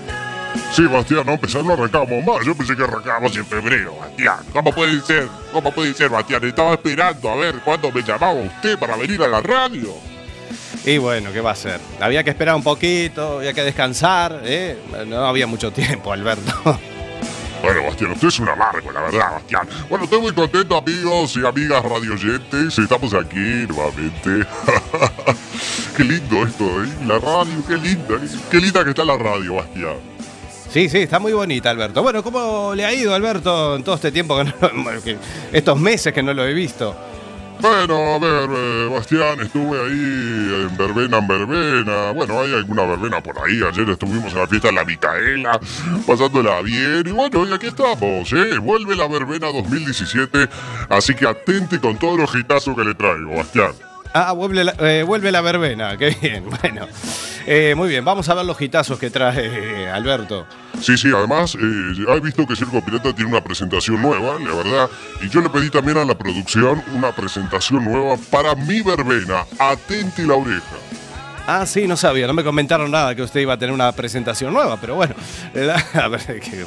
Sí, 0.73 0.83
Bastián, 0.87 1.23
no, 1.25 1.35
empezar 1.35 1.63
no 1.63 1.75
arrancamos 1.75 2.25
más. 2.25 2.45
Yo 2.45 2.53
pensé 2.53 2.75
que 2.75 2.83
arrancábamos 2.83 3.37
en 3.37 3.47
febrero, 3.47 3.95
Bastián. 3.95 4.39
¿Cómo 4.53 4.73
puede 4.73 5.01
ser? 5.03 5.29
¿Cómo 5.53 5.71
puede 5.71 5.95
ser, 5.95 6.09
Bastián? 6.09 6.43
Estaba 6.43 6.73
esperando 6.73 7.31
a 7.31 7.37
ver 7.37 7.61
cuándo 7.65 7.93
me 7.93 8.03
llamaba 8.03 8.33
usted 8.33 8.77
para 8.77 8.97
venir 8.97 9.23
a 9.23 9.29
la 9.29 9.41
radio. 9.41 9.95
Y 10.85 10.99
bueno, 10.99 11.33
¿qué 11.33 11.41
va 11.41 11.53
a 11.53 11.55
ser? 11.55 11.79
Había 12.01 12.25
que 12.25 12.31
esperar 12.31 12.57
un 12.57 12.65
poquito, 12.65 13.39
había 13.39 13.53
que 13.53 13.63
descansar, 13.63 14.41
¿eh? 14.43 14.77
No 15.07 15.27
había 15.27 15.47
mucho 15.47 15.71
tiempo, 15.71 16.13
Alberto. 16.13 16.77
Bueno, 17.63 17.83
Bastián, 17.83 18.13
usted 18.13 18.29
es 18.29 18.39
un 18.41 18.49
amargo, 18.49 18.91
la 18.91 19.03
verdad, 19.03 19.33
Bastián. 19.33 19.69
Bueno, 19.89 20.05
estoy 20.05 20.21
muy 20.21 20.33
contento, 20.33 20.77
amigos 20.77 21.37
y 21.37 21.47
amigas 21.47 21.85
radioyentes. 21.85 22.79
Estamos 22.79 23.13
aquí 23.13 23.67
nuevamente. 23.69 24.47
qué 25.97 26.05
lindo 26.05 26.47
esto, 26.47 26.65
¿eh? 26.83 26.89
La 27.07 27.19
radio, 27.19 27.63
qué 27.69 27.77
linda. 27.77 28.19
Qué 28.51 28.57
linda 28.59 28.83
que 28.83 28.91
está 28.91 29.05
la 29.05 29.17
radio, 29.17 29.55
Bastián. 29.55 29.97
Sí, 30.71 30.89
sí, 30.89 30.99
está 30.99 31.19
muy 31.19 31.33
bonita, 31.33 31.71
Alberto. 31.71 32.03
Bueno, 32.03 32.23
¿cómo 32.23 32.75
le 32.75 32.85
ha 32.85 32.95
ido, 32.95 33.15
Alberto, 33.15 33.77
en 33.77 33.83
todo 33.83 33.97
este 33.97 34.13
tiempo 34.13 34.39
que 34.39 34.45
no, 34.45 34.91
estos 35.53 35.79
meses 35.79 36.15
que 36.15 36.23
no 36.23 36.33
lo 36.33 36.47
he 36.47 36.55
visto? 36.55 37.10
Bueno, 37.61 38.15
a 38.15 38.19
ver, 38.19 38.49
eh, 38.51 38.89
Bastián, 38.91 39.41
estuve 39.41 39.79
ahí 39.79 40.65
en 40.65 40.77
verbena, 40.77 41.19
en 41.19 41.29
verbena. 41.29 42.13
Bueno, 42.13 42.41
hay 42.41 42.55
alguna 42.55 42.85
verbena 42.85 43.23
por 43.23 43.39
ahí. 43.39 43.61
Ayer 43.63 43.89
estuvimos 43.91 44.33
en 44.33 44.39
la 44.39 44.47
fiesta 44.47 44.69
de 44.69 44.75
la 44.75 44.85
Micaela, 44.85 45.61
pasándola 46.07 46.63
bien. 46.63 47.03
Y 47.07 47.11
bueno, 47.11 47.47
y 47.47 47.53
aquí 47.53 47.67
estamos, 47.67 48.33
¿eh? 48.33 48.59
Vuelve 48.59 48.97
la 48.97 49.09
verbena 49.09 49.49
2017. 49.53 50.49
Así 50.89 51.15
que 51.15 51.27
atente 51.27 51.79
con 51.81 51.99
todos 51.99 52.19
los 52.19 52.33
gitazos 52.33 52.75
que 52.75 52.85
le 52.85 52.95
traigo, 52.95 53.37
Bastián. 53.37 53.90
Ah, 54.13 54.33
vuelve 54.33 54.65
la, 54.65 54.75
eh, 54.81 55.05
vuelve 55.05 55.31
la 55.31 55.41
verbena, 55.41 55.97
qué 55.97 56.17
bien. 56.21 56.45
Bueno, 56.63 56.87
eh, 57.47 57.75
muy 57.77 57.89
bien, 57.89 58.05
vamos 58.05 58.29
a 58.29 58.35
ver 58.35 58.45
los 58.45 58.59
gitazos 58.59 58.99
que 58.99 59.11
trae 59.11 59.85
eh, 59.85 59.89
Alberto. 59.89 60.47
Sí, 60.81 60.97
sí, 60.97 61.11
además, 61.15 61.55
eh, 61.55 62.07
he 62.09 62.21
visto 62.21 62.47
que 62.47 62.57
Circo 62.57 62.83
Pirata 62.85 63.15
tiene 63.15 63.31
una 63.31 63.43
presentación 63.43 64.01
nueva, 64.01 64.39
la 64.39 64.55
verdad. 64.55 64.91
Y 65.23 65.29
yo 65.29 65.41
le 65.41 65.51
pedí 65.51 65.71
también 65.71 65.99
a 65.99 66.05
la 66.05 66.17
producción 66.17 66.83
una 66.95 67.13
presentación 67.13 67.85
nueva 67.85 68.17
para 68.31 68.55
mi 68.55 68.81
verbena. 68.83 69.45
Atente 69.59 70.27
la 70.27 70.35
oreja. 70.35 70.77
Ah, 71.47 71.67
sí, 71.67 71.87
no 71.87 71.97
sabía, 71.97 72.27
no 72.27 72.33
me 72.33 72.45
comentaron 72.45 72.91
nada 72.91 73.15
que 73.15 73.23
usted 73.23 73.41
iba 73.41 73.55
a 73.55 73.59
tener 73.59 73.75
una 73.75 73.91
presentación 73.93 74.53
nueva, 74.53 74.79
pero 74.81 74.95
bueno, 74.95 75.15
eh, 75.55 75.75
a 75.95 76.09
ver, 76.09 76.41
qué 76.41 76.65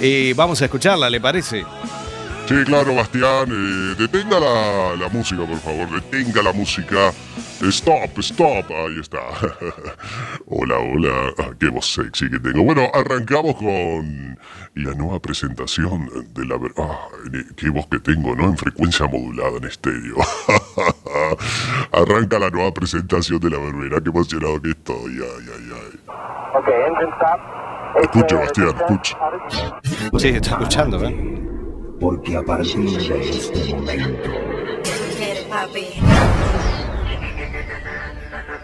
Y 0.00 0.32
vamos 0.32 0.62
a 0.62 0.64
escucharla, 0.64 1.10
¿le 1.10 1.20
parece? 1.20 1.64
Sí, 2.48 2.54
claro, 2.64 2.94
Bastián. 2.94 3.46
eh, 3.50 3.94
detenga 3.98 4.40
la, 4.40 4.96
la 4.96 5.08
música, 5.10 5.44
por 5.44 5.58
favor. 5.58 5.90
Detenga 5.90 6.42
la 6.42 6.52
música. 6.54 7.12
Stop, 7.60 8.18
stop. 8.20 8.70
Ahí 8.70 8.98
está. 9.00 9.18
hola, 10.46 10.78
hola. 10.78 11.34
Ah, 11.38 11.50
qué 11.60 11.68
voz 11.68 11.92
sexy 11.92 12.30
que 12.30 12.38
tengo. 12.38 12.62
Bueno, 12.62 12.88
arrancamos 12.94 13.56
con 13.56 14.38
la 14.76 14.94
nueva 14.94 15.20
presentación 15.20 16.08
de 16.32 16.46
la... 16.46 16.54
Ah, 16.78 17.08
eh, 17.34 17.44
qué 17.54 17.68
voz 17.68 17.86
que 17.88 17.98
tengo, 17.98 18.34
¿no? 18.34 18.44
En 18.44 18.56
frecuencia 18.56 19.06
modulada 19.06 19.58
en 19.58 19.64
estéreo. 19.64 20.16
Arranca 21.92 22.38
la 22.38 22.48
nueva 22.48 22.72
presentación 22.72 23.40
de 23.40 23.50
la 23.50 23.58
verbena. 23.58 24.00
Qué 24.02 24.08
emocionado 24.08 24.62
que 24.62 24.70
estoy. 24.70 25.18
Ay, 25.20 25.46
ay, 25.54 25.72
ay. 25.74 26.00
Ok, 26.54 26.68
engine 26.68 27.10
stop. 27.14 27.40
Escuche, 28.02 28.34
Bastián, 28.36 28.68
escuche. 28.68 29.16
Sí, 30.18 30.28
está 30.28 30.50
escuchando, 30.52 31.04
¿eh? 31.04 31.47
Porque 32.00 32.36
a 32.36 32.42
partir 32.42 33.08
de 33.08 33.30
este 33.30 33.74
momento 33.74 34.30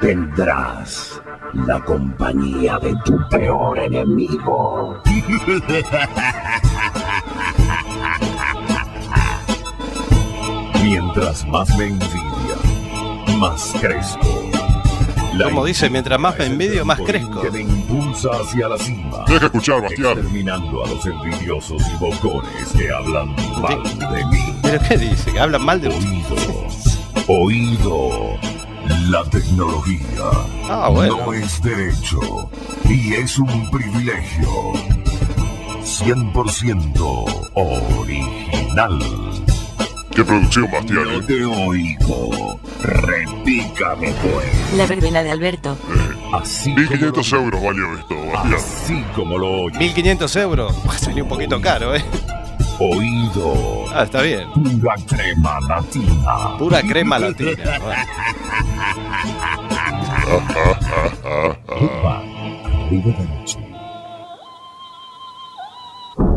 tendrás 0.00 1.22
la 1.54 1.80
compañía 1.80 2.78
de 2.78 2.94
tu 3.04 3.18
peor 3.30 3.78
enemigo. 3.78 5.00
Mientras 10.82 11.46
más 11.48 11.68
me 11.78 11.86
envidia, 11.86 12.56
más 13.38 13.72
crezco. 13.80 14.43
Como 15.42 15.64
dice, 15.64 15.90
mientras 15.90 16.18
más 16.20 16.38
me 16.38 16.46
envidio, 16.46 16.84
más 16.84 17.00
crezco. 17.00 17.40
Que 17.42 17.50
me 17.50 17.60
impulsa 17.60 18.28
hacia 18.30 18.68
la 18.68 18.78
cima. 18.78 19.24
Deja 19.26 19.46
escuchar, 19.46 19.82
Bastián. 19.82 20.12
Exterminando 20.18 20.84
a 20.84 20.88
los 20.88 21.04
envidiosos 21.06 21.82
y 21.92 21.96
bocones 21.98 22.68
que 22.76 22.90
hablan 22.92 23.34
mal 23.60 23.82
de 23.82 24.24
mí. 24.26 24.54
¿Pero 24.62 24.78
qué 24.88 24.96
dice? 24.98 25.32
¿Que 25.32 25.40
hablan 25.40 25.64
mal 25.64 25.80
de 25.80 25.88
Oído. 25.88 26.36
Oído. 27.26 28.38
La 29.08 29.24
tecnología 29.24 30.00
Ah, 30.68 30.88
bueno. 30.90 31.16
no 31.24 31.32
es 31.32 31.62
derecho 31.62 32.20
y 32.88 33.14
es 33.14 33.38
un 33.38 33.70
privilegio. 33.70 34.72
100% 35.82 37.50
original. 37.54 38.98
¿Qué 40.14 40.24
producción, 40.24 40.70
Bastián? 40.70 41.04
No 41.04 41.24
te 41.26 41.44
oigo. 41.44 42.60
Repícame, 42.84 44.12
pues. 44.22 44.76
La 44.76 44.86
verbena 44.86 45.22
de 45.22 45.30
Alberto. 45.30 45.78
Así 46.34 46.70
1500 46.74 47.32
euros 47.32 47.62
valió 47.62 47.98
esto, 47.98 48.14
Bastián. 48.26 48.54
Así 48.54 49.02
como 49.14 49.38
lo 49.38 49.62
oyes. 49.62 49.78
1500 49.78 50.36
euros. 50.36 50.74
Salió 50.98 51.24
un 51.24 51.30
poquito 51.30 51.58
caro, 51.62 51.94
¿eh? 51.94 52.04
Oído. 52.78 53.86
Ah, 53.94 54.02
está 54.02 54.20
bien. 54.20 54.50
Pura 54.52 54.96
crema 55.06 55.60
latina. 55.60 56.58
Pura 56.58 56.82
crema 56.82 57.18
latina. 57.18 57.50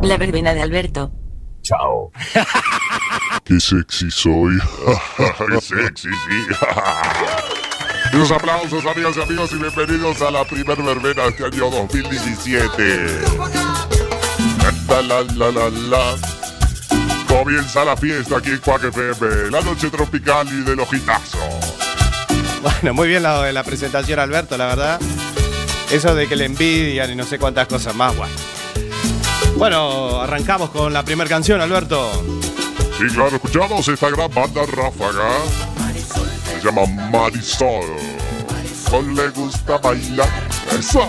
La 0.01 0.17
verbena 0.17 0.53
de 0.53 0.61
Alberto. 0.61 1.11
Chao. 1.67 2.13
Qué 3.43 3.59
sexy 3.59 4.09
soy. 4.09 4.57
Qué 5.17 5.59
sexy, 5.59 6.07
sí. 6.07 6.55
Unos 8.13 8.31
aplausos, 8.31 8.85
amigas 8.85 9.17
y 9.17 9.21
amigos, 9.21 9.51
y 9.51 9.57
bienvenidos 9.57 10.21
a 10.21 10.31
la 10.31 10.45
primer 10.45 10.81
verbena 10.81 11.23
de 11.23 11.29
este 11.29 11.43
año 11.43 11.69
2017. 11.69 13.07
La, 14.87 15.01
la, 15.01 15.23
la, 15.23 15.51
la, 15.51 15.69
la. 15.69 16.15
Comienza 17.27 17.83
la 17.83 17.97
fiesta 17.97 18.37
aquí 18.37 18.51
en 18.51 18.59
Quack 18.59 18.85
FM, 18.85 19.51
la 19.51 19.59
noche 19.59 19.89
tropical 19.89 20.47
y 20.47 20.61
del 20.61 20.79
ojitazo. 20.79 21.37
Bueno, 22.61 22.93
muy 22.93 23.09
bien 23.09 23.23
la, 23.23 23.51
la 23.51 23.63
presentación, 23.65 24.19
Alberto, 24.19 24.57
la 24.57 24.67
verdad. 24.67 25.01
Eso 25.91 26.15
de 26.15 26.29
que 26.29 26.37
le 26.37 26.45
envidian 26.45 27.11
y 27.11 27.15
no 27.15 27.25
sé 27.25 27.37
cuántas 27.37 27.67
cosas 27.67 27.93
más, 27.93 28.15
bueno. 28.15 28.33
Bueno, 29.57 30.21
arrancamos 30.21 30.69
con 30.69 30.93
la 30.93 31.03
primera 31.03 31.27
canción, 31.29 31.59
Alberto. 31.61 32.11
Sí, 32.97 33.05
claro, 33.13 33.35
escuchamos 33.35 33.87
esta 33.87 34.09
gran 34.09 34.31
banda 34.33 34.61
ráfaga. 34.67 35.29
Se 36.45 36.61
llama 36.63 36.85
Marisol. 37.11 37.85
Marisol 38.51 39.15
le 39.15 39.29
gusta 39.29 39.77
bailar. 39.79 40.29
¡Eso! 40.77 41.01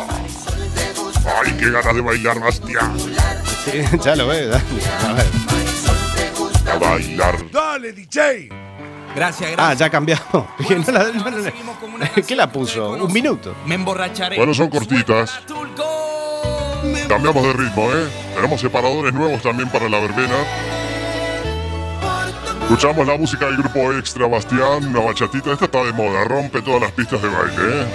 ¡Ay, 1.45 1.53
qué 1.59 1.71
ganas 1.71 1.95
de 1.95 2.01
bailar, 2.01 2.41
Bastián! 2.41 2.97
Sí, 3.65 3.83
ya 4.03 4.17
lo 4.17 4.29
ves, 4.29 4.49
Dani. 4.49 4.65
A 5.07 5.13
ver. 5.13 5.27
A 6.73 6.79
bailar. 6.79 7.51
Dale, 7.51 7.93
DJ. 7.93 8.49
Gracias, 9.15 9.51
Ah, 9.59 9.75
ya 9.75 9.87
ha 9.87 9.91
cambiado. 9.91 10.47
No 10.71 10.93
no 10.93 12.25
¿Qué 12.27 12.37
la 12.37 12.51
puso? 12.51 12.91
Un 12.93 13.13
minuto. 13.13 13.55
Me 13.67 13.75
emborracharé. 13.75 14.37
Bueno, 14.37 14.55
son 14.55 14.69
cortitas. 14.69 15.41
Cambiamos 17.09 17.43
de 17.43 17.53
ritmo, 17.55 17.91
¿eh? 17.91 18.07
Tenemos 18.35 18.61
separadores 18.61 19.15
nuevos 19.15 19.43
también 19.43 19.69
para 19.71 19.89
la 19.89 19.99
verbena. 19.99 20.37
Escuchamos 22.63 23.07
la 23.07 23.17
música 23.17 23.47
del 23.47 23.57
grupo 23.57 23.93
Extra 23.95 24.27
Bastián, 24.27 24.87
una 24.89 25.01
bachatita. 25.01 25.53
Esta 25.53 25.65
está 25.65 25.85
de 25.85 25.93
moda, 25.95 26.25
rompe 26.25 26.61
todas 26.61 26.83
las 26.83 26.93
pistas 26.93 27.23
de 27.23 27.29
baile, 27.29 27.83
¿eh? 27.83 27.87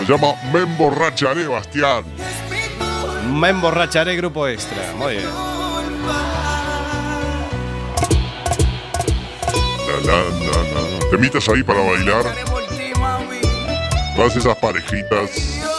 Se 0.00 0.04
llama 0.04 0.34
Me 0.52 0.60
emborracharé, 0.60 1.46
Bastián. 1.46 2.04
Me 3.32 3.50
emborracharé 3.50 4.16
grupo 4.16 4.48
extra. 4.48 4.92
Muy 4.96 5.14
bien. 5.14 5.26
na. 10.06 11.10
Temitas 11.10 11.48
ahí 11.48 11.62
para 11.62 11.80
bailar. 11.80 12.24
Todas 14.16 14.36
esas 14.36 14.56
parejitas. 14.56 15.75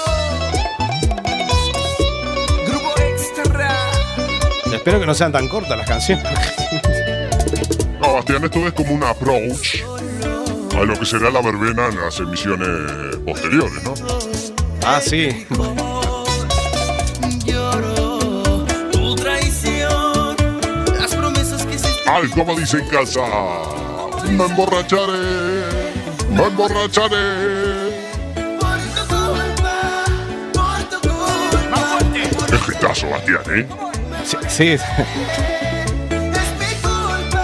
Espero 4.73 4.99
que 4.99 5.05
no 5.05 5.13
sean 5.13 5.31
tan 5.31 5.47
cortas 5.47 5.77
las 5.77 5.87
canciones. 5.87 6.25
No, 8.01 8.13
Bastián, 8.13 8.43
esto 8.43 8.67
es 8.67 8.73
como 8.73 8.93
un 8.93 9.03
approach 9.03 9.81
a 10.75 10.83
lo 10.83 10.97
que 10.99 11.05
será 11.05 11.29
la 11.29 11.41
verbena 11.41 11.87
en 11.87 11.99
las 11.99 12.19
emisiones 12.19 13.17
posteriores, 13.25 13.83
¿no? 13.83 13.93
Ah, 14.85 15.01
sí. 15.01 15.45
Tu 18.91 19.15
traición, 19.15 20.35
las 20.99 21.15
promesas 21.15 21.65
que 21.65 21.77
se 21.79 21.89
Ay, 22.05 22.29
como 22.29 22.55
dice 22.55 22.77
en 22.77 22.87
casa, 22.89 23.21
me 24.29 24.45
emborracharé, 24.45 25.63
me 26.29 26.43
emborracharé. 26.43 27.97
Qué 32.47 32.71
hitazo, 32.73 33.09
Bastián, 33.09 33.41
¿eh? 33.49 33.86
Sí. 34.57 34.75
sí. 34.75 34.83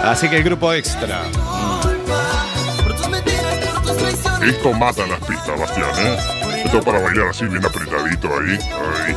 Así 0.02 0.28
que 0.28 0.38
el 0.38 0.42
grupo 0.42 0.72
extra. 0.72 1.22
Esto 4.42 4.72
mata 4.72 5.06
las 5.06 5.20
pistas, 5.20 5.60
Bastián, 5.60 5.90
¿eh? 5.96 6.16
Esto 6.64 6.82
para 6.82 6.98
bailar 6.98 7.28
así, 7.28 7.44
bien 7.46 7.64
apretadito 7.64 8.28
ahí. 8.36 8.58
ahí. 9.06 9.14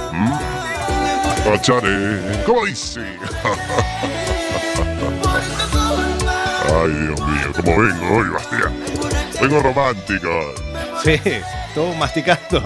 ¿Cómo 2.46 2.66
dice? 2.68 3.02
Ay, 6.70 6.92
Dios 6.92 7.20
mío, 7.20 7.52
cómo 7.56 7.82
vengo 7.82 8.16
hoy, 8.16 8.30
Bastián. 8.30 8.74
Vengo 9.42 9.60
romántico. 9.60 10.54
Sí, 11.04 11.20
todo 11.74 11.96
masticando. 11.96 12.62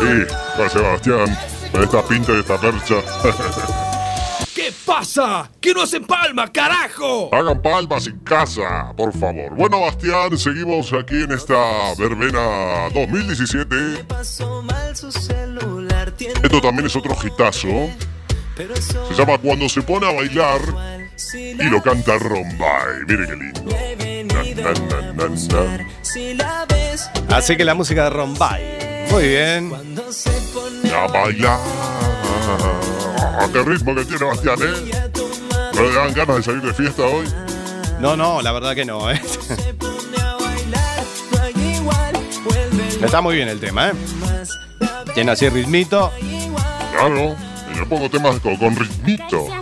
Sí, 0.00 0.24
gracias, 0.56 0.72
Sebastián. 0.72 1.38
Con 1.70 1.82
esta 1.82 2.02
pinta 2.02 2.32
y 2.32 2.40
esta 2.40 2.58
percha. 2.58 2.94
¿Que 5.60 5.74
no 5.74 5.82
hacen 5.82 6.04
palma, 6.04 6.50
carajo? 6.52 7.28
Hagan 7.34 7.60
palmas 7.60 8.06
en 8.06 8.18
casa, 8.20 8.92
por 8.96 9.12
favor. 9.12 9.52
Bueno, 9.56 9.80
Bastián, 9.80 10.38
seguimos 10.38 10.92
aquí 10.92 11.22
en 11.22 11.32
esta 11.32 11.92
verbena 11.98 12.88
2017. 12.94 13.74
Esto 16.42 16.60
también 16.60 16.86
es 16.86 16.94
otro 16.94 17.16
hitazo. 17.20 17.90
Se 18.56 19.14
llama 19.16 19.38
Cuando 19.38 19.68
se 19.68 19.82
pone 19.82 20.06
a 20.06 20.12
bailar 20.12 20.60
y 21.34 21.64
lo 21.64 21.82
canta 21.82 22.18
Rombay. 22.18 23.04
Mire 23.08 23.26
qué 23.26 23.36
lindo. 23.36 23.62
Na, 24.62 24.72
na, 24.72 25.00
na, 25.12 25.26
na, 25.26 25.86
na. 27.28 27.36
Así 27.36 27.56
que 27.56 27.64
la 27.64 27.74
música 27.74 28.04
de 28.04 28.10
Rombay. 28.10 29.06
Muy 29.10 29.28
bien. 29.28 29.72
A 30.94 31.06
bailar. 31.08 31.58
Ah, 33.22 33.48
Qué 33.52 33.62
ritmo 33.62 33.94
que 33.94 34.04
tiene 34.04 34.24
Bastián, 34.24 34.58
¿eh? 34.60 35.10
¿No 35.74 35.82
le 35.82 35.92
dan 35.94 36.12
ganas 36.12 36.36
de 36.36 36.42
salir 36.42 36.62
de 36.62 36.74
fiesta 36.74 37.02
hoy? 37.02 37.26
No, 38.00 38.16
no, 38.16 38.42
la 38.42 38.52
verdad 38.52 38.74
que 38.74 38.84
no, 38.84 39.10
¿eh? 39.10 39.20
Está 43.02 43.20
muy 43.20 43.36
bien 43.36 43.48
el 43.48 43.60
tema, 43.60 43.88
¿eh? 43.88 43.92
Tiene 45.14 45.32
así 45.32 45.48
ritmito. 45.48 46.12
Claro, 46.92 47.36
y 47.72 47.78
yo 47.78 47.88
pongo 47.88 48.08
temas 48.10 48.38
con, 48.40 48.56
con 48.56 48.76
ritmito. 48.76 49.46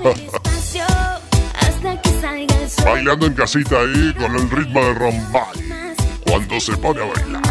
Bailando 2.84 3.26
en 3.26 3.34
casita 3.34 3.80
ahí 3.80 4.14
con 4.18 4.34
el 4.34 4.50
ritmo 4.50 4.80
de 4.80 4.94
Rombay. 4.94 5.94
Cuando 6.26 6.60
se 6.60 6.76
pone 6.76 7.02
a 7.02 7.06
bailar. 7.06 7.49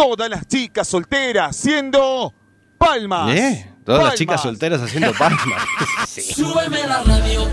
Todas 0.00 0.30
las 0.30 0.48
chicas 0.48 0.88
solteras 0.88 1.54
siendo 1.54 2.32
palmas. 2.78 3.36
¿Eh? 3.36 3.70
Todas 3.84 4.04
las 4.04 4.14
chicas 4.14 4.40
solteras 4.40 4.80
haciendo 4.80 5.12
palmas. 5.12 5.62
Súbeme 6.06 6.86
la 6.86 7.02
radio. 7.02 7.46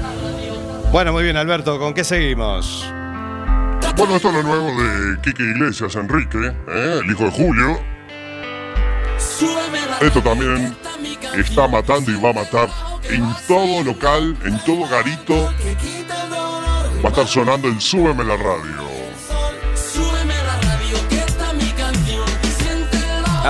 Bueno, 0.91 1.12
muy 1.12 1.24
bien, 1.24 1.36
Alberto, 1.36 1.78
¿con 1.78 1.93
qué 1.93 2.06
seguimos? 2.06 2.86
Bueno, 3.98 4.16
esto 4.16 4.30
es 4.30 4.34
lo 4.34 4.43
nuevo 4.43 4.82
de 4.82 5.20
Kike 5.22 5.43
Iglesias 5.43 5.95
Enrique, 5.95 6.38
¿eh? 6.70 7.00
el 7.04 7.12
hijo 7.12 7.26
de 7.26 7.32
Julio. 7.32 7.82
Esto 10.00 10.22
también 10.22 10.74
está 11.36 11.68
matando 11.68 12.12
y 12.12 12.16
va 12.16 12.30
a 12.30 12.34
matar 12.34 12.70
en 13.10 13.26
todo 13.45 13.84
local, 13.84 14.38
en 14.45 14.58
todo 14.60 14.88
garito. 14.88 15.54
Va 17.04 17.06
a 17.06 17.08
estar 17.10 17.28
sonando 17.28 17.68
el 17.68 17.82
Súbeme 17.82 18.24
la 18.24 18.38
radio. 18.38 18.87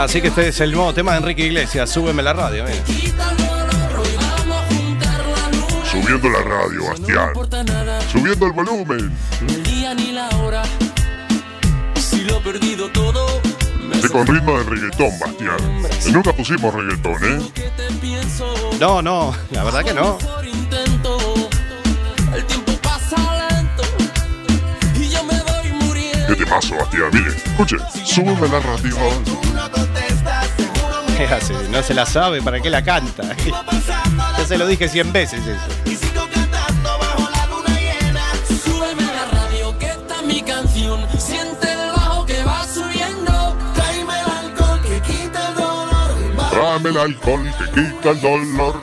Así 0.04 0.22
que 0.22 0.28
este 0.28 0.50
es 0.50 0.62
el 0.62 0.72
nuevo 0.72 0.93
tema 0.93 1.14
de 1.14 1.18
Enrique 1.18 1.43
Iglesias. 1.43 1.89
Súbeme 1.89 2.22
la 2.22 2.32
radio, 2.32 2.64
mira. 2.64 2.86
Subiendo 5.91 6.30
la 6.30 6.39
radio, 6.43 6.86
Bastián. 6.86 7.34
Subiendo 8.12 8.45
el 8.45 8.52
volumen. 8.52 9.18
El 9.48 9.64
día 9.64 9.95
ni 9.95 10.12
la 10.12 10.30
hora. 10.38 10.62
Si 11.95 12.22
lo 12.22 12.38
he 12.38 12.41
perdido 12.41 12.89
todo. 12.91 13.41
De 14.02 14.10
con 14.10 14.28
ritmo 14.28 14.60
de 14.60 14.64
reggaetón, 14.66 15.20
Bastián. 15.20 16.14
Nunca 16.14 16.32
pusimos 16.32 16.74
reggaetón, 16.74 17.24
¿eh? 17.24 17.52
No, 18.80 19.02
no, 19.02 19.36
la 19.50 19.64
verdad 19.64 19.84
que 19.84 19.93
no. 19.95 20.20
¿Qué 26.28 26.36
te 26.36 26.45
pasa, 26.45 26.75
Bastián? 26.75 27.09
Mire, 27.13 27.30
escuche. 27.30 27.78
Súbeme 28.03 28.47
la 28.49 28.59
radio. 28.59 28.97
Es 31.19 31.32
así, 31.32 31.53
no 31.71 31.82
se 31.82 31.93
la 31.93 32.05
sabe, 32.05 32.41
¿para 32.41 32.59
qué 32.59 32.69
la 32.69 32.84
canta? 32.84 33.23
Ya 34.38 34.45
se 34.45 34.57
lo 34.57 34.67
dije 34.67 34.88
cien 34.88 35.11
veces 35.11 35.41
eso. 35.47 35.59
Súbeme 38.63 39.03
la 39.03 39.25
radio, 39.32 39.78
que 39.80 39.88
está 39.88 40.21
mi 40.21 40.41
canción. 40.41 41.05
Siente 41.17 41.71
el 41.71 41.91
bajo 41.91 42.25
que 42.25 42.43
va 42.43 42.65
subiendo. 42.67 43.57
Tráeme 43.73 44.13
el 44.19 44.30
alcohol 44.30 44.82
que 44.82 45.01
quita 45.01 45.49
el 45.49 45.55
dolor. 45.55 46.51
Dame 46.51 46.89
el 46.89 46.97
alcohol 46.97 47.51
que 47.57 47.82
quita 47.82 48.09
el 48.11 48.21
dolor. 48.21 48.82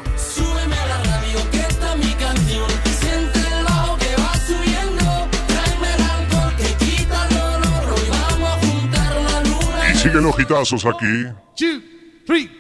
Siguen 10.05 10.25
los 10.25 10.39
hitazos 10.39 10.85
aquí. 10.85 11.25
Two, 11.57 11.81
three. 12.27 12.51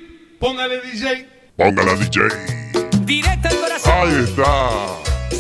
Póngale 0.40 0.80
DJ. 0.80 1.28
Póngala, 1.56 1.94
DJ. 1.94 2.22
Directo 3.04 3.48
al 3.48 3.56
corazón. 3.56 3.92
Ahí 3.94 4.24
está. 4.24 4.70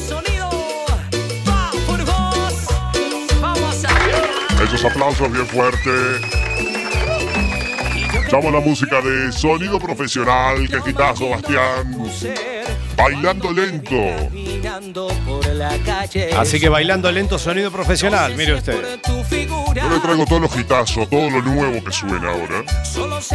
Sonido. 0.06 0.50
Va 1.48 1.70
por 1.86 2.04
vos. 2.04 2.66
Vamos 3.40 3.84
a 3.84 4.62
Esos 4.62 4.84
aplausos 4.84 5.32
bien 5.32 5.46
fuertes. 5.46 6.20
Escuchamos 8.12 8.52
la 8.52 8.60
música 8.60 9.00
de 9.00 9.32
sonido 9.32 9.78
profesional. 9.78 10.68
Qué 10.68 10.90
hitazo, 10.90 11.30
Bastián. 11.30 12.06
Bailando 12.96 13.52
lento. 13.52 13.96
Caminando 14.18 15.08
por 15.26 15.46
la 15.54 15.76
calle. 15.78 16.32
Así 16.34 16.60
que 16.60 16.68
bailando 16.68 17.10
lento, 17.10 17.38
sonido 17.38 17.70
profesional, 17.70 18.34
mire 18.36 18.54
usted. 18.54 19.00
Yo 19.74 19.88
le 19.90 20.00
traigo 20.00 20.24
todos 20.26 20.42
los 20.42 20.56
hitazos, 20.56 21.08
todo 21.10 21.30
lo 21.30 21.42
nuevo 21.42 21.84
que 21.84 21.92
suena 21.92 22.30
ahora. 22.30 22.64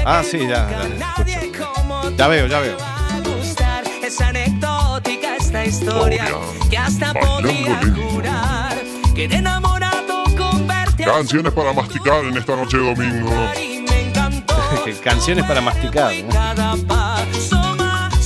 Ah, 0.06 0.24
sí, 0.24 0.40
ya, 0.40 0.70
ya, 0.70 2.16
Ya 2.18 2.28
veo, 2.28 2.48
ya 2.48 2.60
veo. 2.60 2.78
gustar. 3.24 3.84
Es 4.04 4.20
anecdótica 4.22 5.36
esta 5.36 5.66
historia 5.66 6.26
que 6.70 6.78
hasta 6.78 7.14
podría 7.14 7.80
curar. 7.94 8.78
Que 9.14 9.28
de 9.28 9.36
enamorado 9.36 10.24
converte 10.38 11.04
a 11.04 11.08
Canciones 11.14 11.52
para 11.54 11.74
masticar 11.74 12.24
en 12.24 12.38
esta 12.38 12.56
noche 12.56 12.78
de 12.78 12.94
domingo. 12.96 13.32
Canciones 15.04 15.46
para 15.46 15.62
masticar. 15.62 16.14
¿no? 16.24 16.30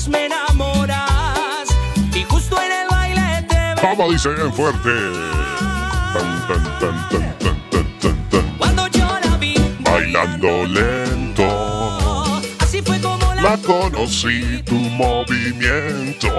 Veo. 0.07 0.34
Como 3.82 4.11
dice 4.11 4.30
bien 4.30 4.53
fuerte. 4.53 4.89
Tan, 6.14 6.47
tan, 6.47 6.80
tan, 6.80 7.09
tan, 7.09 7.32
Bailando 9.94 10.66
lento. 10.66 12.41
así 12.60 12.82
fue 12.82 13.00
como 13.00 13.32
la 13.36 13.41
La 13.44 13.58
conocí, 13.58 14.64
tu 14.66 14.74
movimiento. 14.74 16.30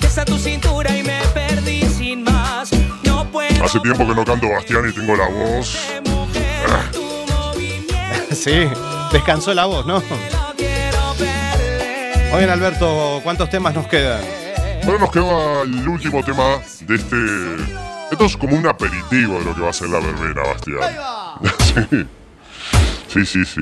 Besa 0.00 0.24
tu 0.24 0.36
cintura 0.36 0.96
y 0.96 1.04
me 1.04 1.20
perdí 1.32 1.82
sin 1.82 2.24
más. 2.24 2.72
No 3.04 3.24
puedo 3.30 3.64
Hace 3.64 3.78
tiempo 3.78 4.04
que 4.04 4.14
no 4.16 4.24
canto 4.24 4.48
Bastián 4.48 4.88
y 4.88 4.92
tengo 4.92 5.14
la 5.14 5.28
voz. 5.28 5.78
Sí, 8.32 8.68
descansó 9.12 9.54
la 9.54 9.66
voz, 9.66 9.86
¿no? 9.86 10.02
Bien, 12.36 12.50
Alberto, 12.50 13.20
¿cuántos 13.22 13.48
temas 13.48 13.74
nos 13.74 13.86
quedan? 13.86 14.24
Bueno, 14.82 14.98
nos 14.98 15.12
queda 15.12 15.62
el 15.62 15.86
último 15.86 16.24
tema 16.24 16.58
de 16.80 16.96
este. 16.96 17.16
Esto 18.10 18.24
es 18.24 18.36
como 18.36 18.56
un 18.56 18.66
aperitivo 18.66 19.38
de 19.38 19.44
lo 19.44 19.54
que 19.54 19.60
va 19.60 19.70
a 19.70 19.72
ser 19.72 19.88
la 19.88 20.00
verbena, 20.00 20.42
Bastián. 20.42 20.80
sí, 21.90 22.06
sí, 23.12 23.26
sí. 23.26 23.44
sí. 23.44 23.60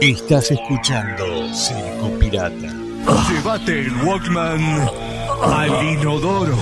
Estás 0.00 0.50
escuchando 0.50 1.54
Circo 1.54 2.10
Pirata. 2.18 2.74
Llévate 3.30 3.80
el 3.80 3.92
Walkman 4.04 4.88
al 5.42 5.84
inodoro. 5.84 6.58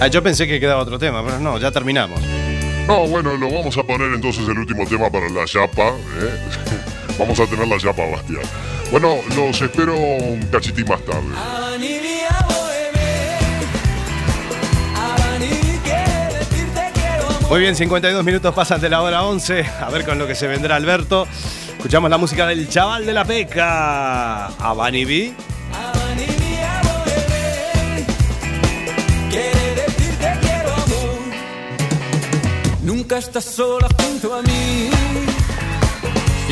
Ah, 0.00 0.08
yo 0.08 0.20
pensé 0.20 0.48
que 0.48 0.58
quedaba 0.58 0.82
otro 0.82 0.98
tema, 0.98 1.24
pero 1.24 1.38
no, 1.38 1.58
ya 1.58 1.70
terminamos. 1.70 2.20
No, 2.88 3.06
bueno, 3.06 3.36
lo 3.36 3.52
vamos 3.52 3.78
a 3.78 3.84
poner 3.84 4.12
entonces 4.12 4.48
el 4.48 4.58
último 4.58 4.84
tema 4.84 5.08
para 5.08 5.28
la 5.28 5.44
chapa. 5.44 5.90
¿eh? 5.90 6.91
Vamos 7.22 7.38
a 7.38 7.46
tener 7.46 7.68
la 7.68 7.78
chapa, 7.78 8.04
Bastián. 8.04 8.42
Bueno, 8.90 9.18
los 9.36 9.62
espero 9.62 9.96
un 9.96 10.42
cachitín 10.50 10.86
más 10.88 11.00
tarde. 11.02 11.28
Muy 17.48 17.60
bien, 17.60 17.76
52 17.76 18.24
minutos 18.24 18.54
pasan 18.54 18.80
de 18.80 18.88
la 18.88 19.02
hora 19.02 19.22
11. 19.22 19.64
A 19.80 19.90
ver 19.90 20.04
con 20.04 20.18
lo 20.18 20.26
que 20.26 20.34
se 20.34 20.46
vendrá 20.48 20.76
Alberto. 20.76 21.28
Escuchamos 21.76 22.10
la 22.10 22.18
música 22.18 22.46
del 22.46 22.68
chaval 22.68 23.06
de 23.06 23.12
la 23.12 23.24
peca. 23.24 24.46
Abani 24.46 25.04
B. 25.04 25.32
Quiere 29.30 29.74
decirte 29.74 30.38
quiero 30.40 30.72
amor. 30.72 31.18
Nunca 32.82 33.18
estás 33.18 33.44
sola 33.44 33.86
junto 33.98 34.34
a 34.34 34.42
mí. 34.42 35.31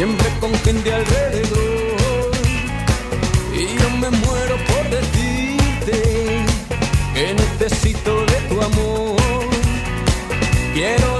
Siempre 0.00 0.30
con 0.40 0.54
gente 0.60 0.94
alrededor. 0.94 2.30
Y 3.52 3.66
yo 3.78 3.90
me 3.98 4.08
muero 4.08 4.56
por 4.70 4.88
decirte 4.88 6.42
que 7.12 7.34
necesito 7.34 8.24
de 8.24 8.36
tu 8.48 8.62
amor. 8.62 9.20
Quiero 10.72 11.19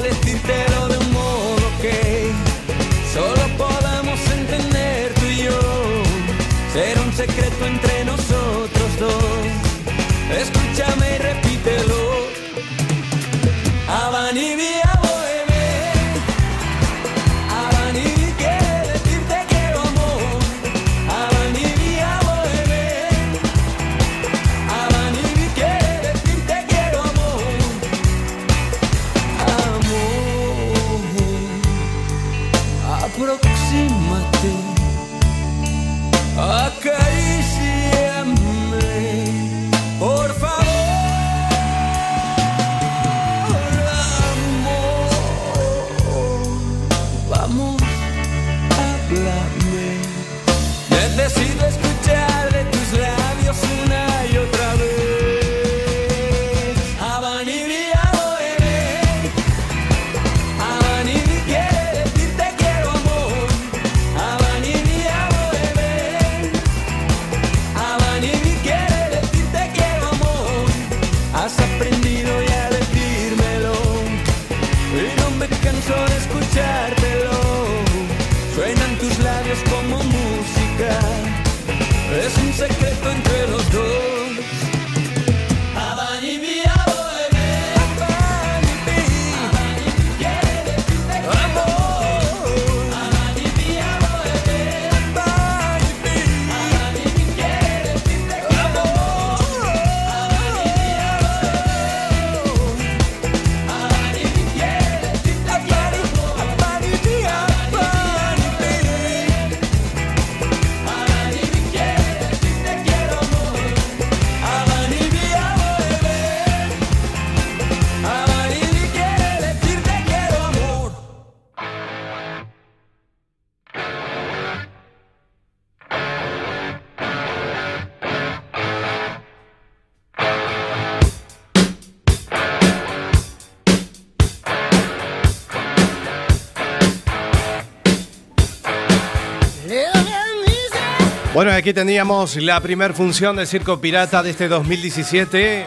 Bueno, 141.40 141.52
aquí 141.52 141.72
teníamos 141.72 142.36
la 142.36 142.60
primer 142.60 142.92
función 142.92 143.34
del 143.34 143.46
Circo 143.46 143.80
Pirata 143.80 144.22
de 144.22 144.28
este 144.28 144.46
2017 144.46 145.64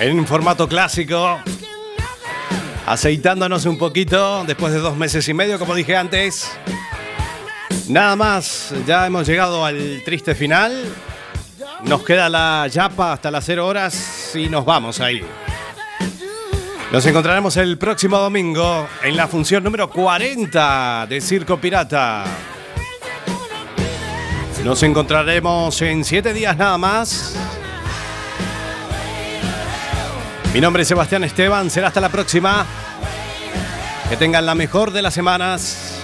en 0.00 0.26
formato 0.26 0.66
clásico. 0.66 1.38
Aceitándonos 2.86 3.66
un 3.66 3.76
poquito 3.76 4.44
después 4.46 4.72
de 4.72 4.78
dos 4.78 4.96
meses 4.96 5.28
y 5.28 5.34
medio, 5.34 5.58
como 5.58 5.74
dije 5.74 5.94
antes. 5.94 6.50
Nada 7.88 8.16
más, 8.16 8.72
ya 8.86 9.06
hemos 9.06 9.26
llegado 9.28 9.62
al 9.62 10.00
triste 10.06 10.34
final. 10.34 10.86
Nos 11.84 12.02
queda 12.02 12.30
la 12.30 12.66
yapa 12.66 13.12
hasta 13.12 13.30
las 13.30 13.44
0 13.44 13.66
horas 13.66 14.34
y 14.34 14.48
nos 14.48 14.64
vamos 14.64 15.00
ahí. 15.00 15.20
Nos 16.90 17.04
encontraremos 17.04 17.58
el 17.58 17.76
próximo 17.76 18.16
domingo 18.16 18.88
en 19.02 19.18
la 19.18 19.28
función 19.28 19.62
número 19.62 19.90
40 19.90 21.08
de 21.10 21.20
Circo 21.20 21.58
Pirata. 21.58 22.24
Nos 24.66 24.82
encontraremos 24.82 25.80
en 25.80 26.04
siete 26.04 26.32
días 26.32 26.56
nada 26.56 26.76
más. 26.76 27.36
Mi 30.52 30.60
nombre 30.60 30.82
es 30.82 30.88
Sebastián 30.88 31.22
Esteban, 31.22 31.70
será 31.70 31.86
hasta 31.86 32.00
la 32.00 32.08
próxima. 32.08 32.66
Que 34.08 34.16
tengan 34.16 34.44
la 34.44 34.56
mejor 34.56 34.90
de 34.90 35.02
las 35.02 35.14
semanas. 35.14 36.00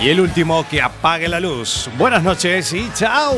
Y 0.00 0.08
el 0.08 0.20
último 0.20 0.64
que 0.70 0.80
apague 0.80 1.26
la 1.26 1.40
luz. 1.40 1.90
Buenas 1.98 2.22
noches 2.22 2.72
y 2.72 2.88
chao. 2.94 3.34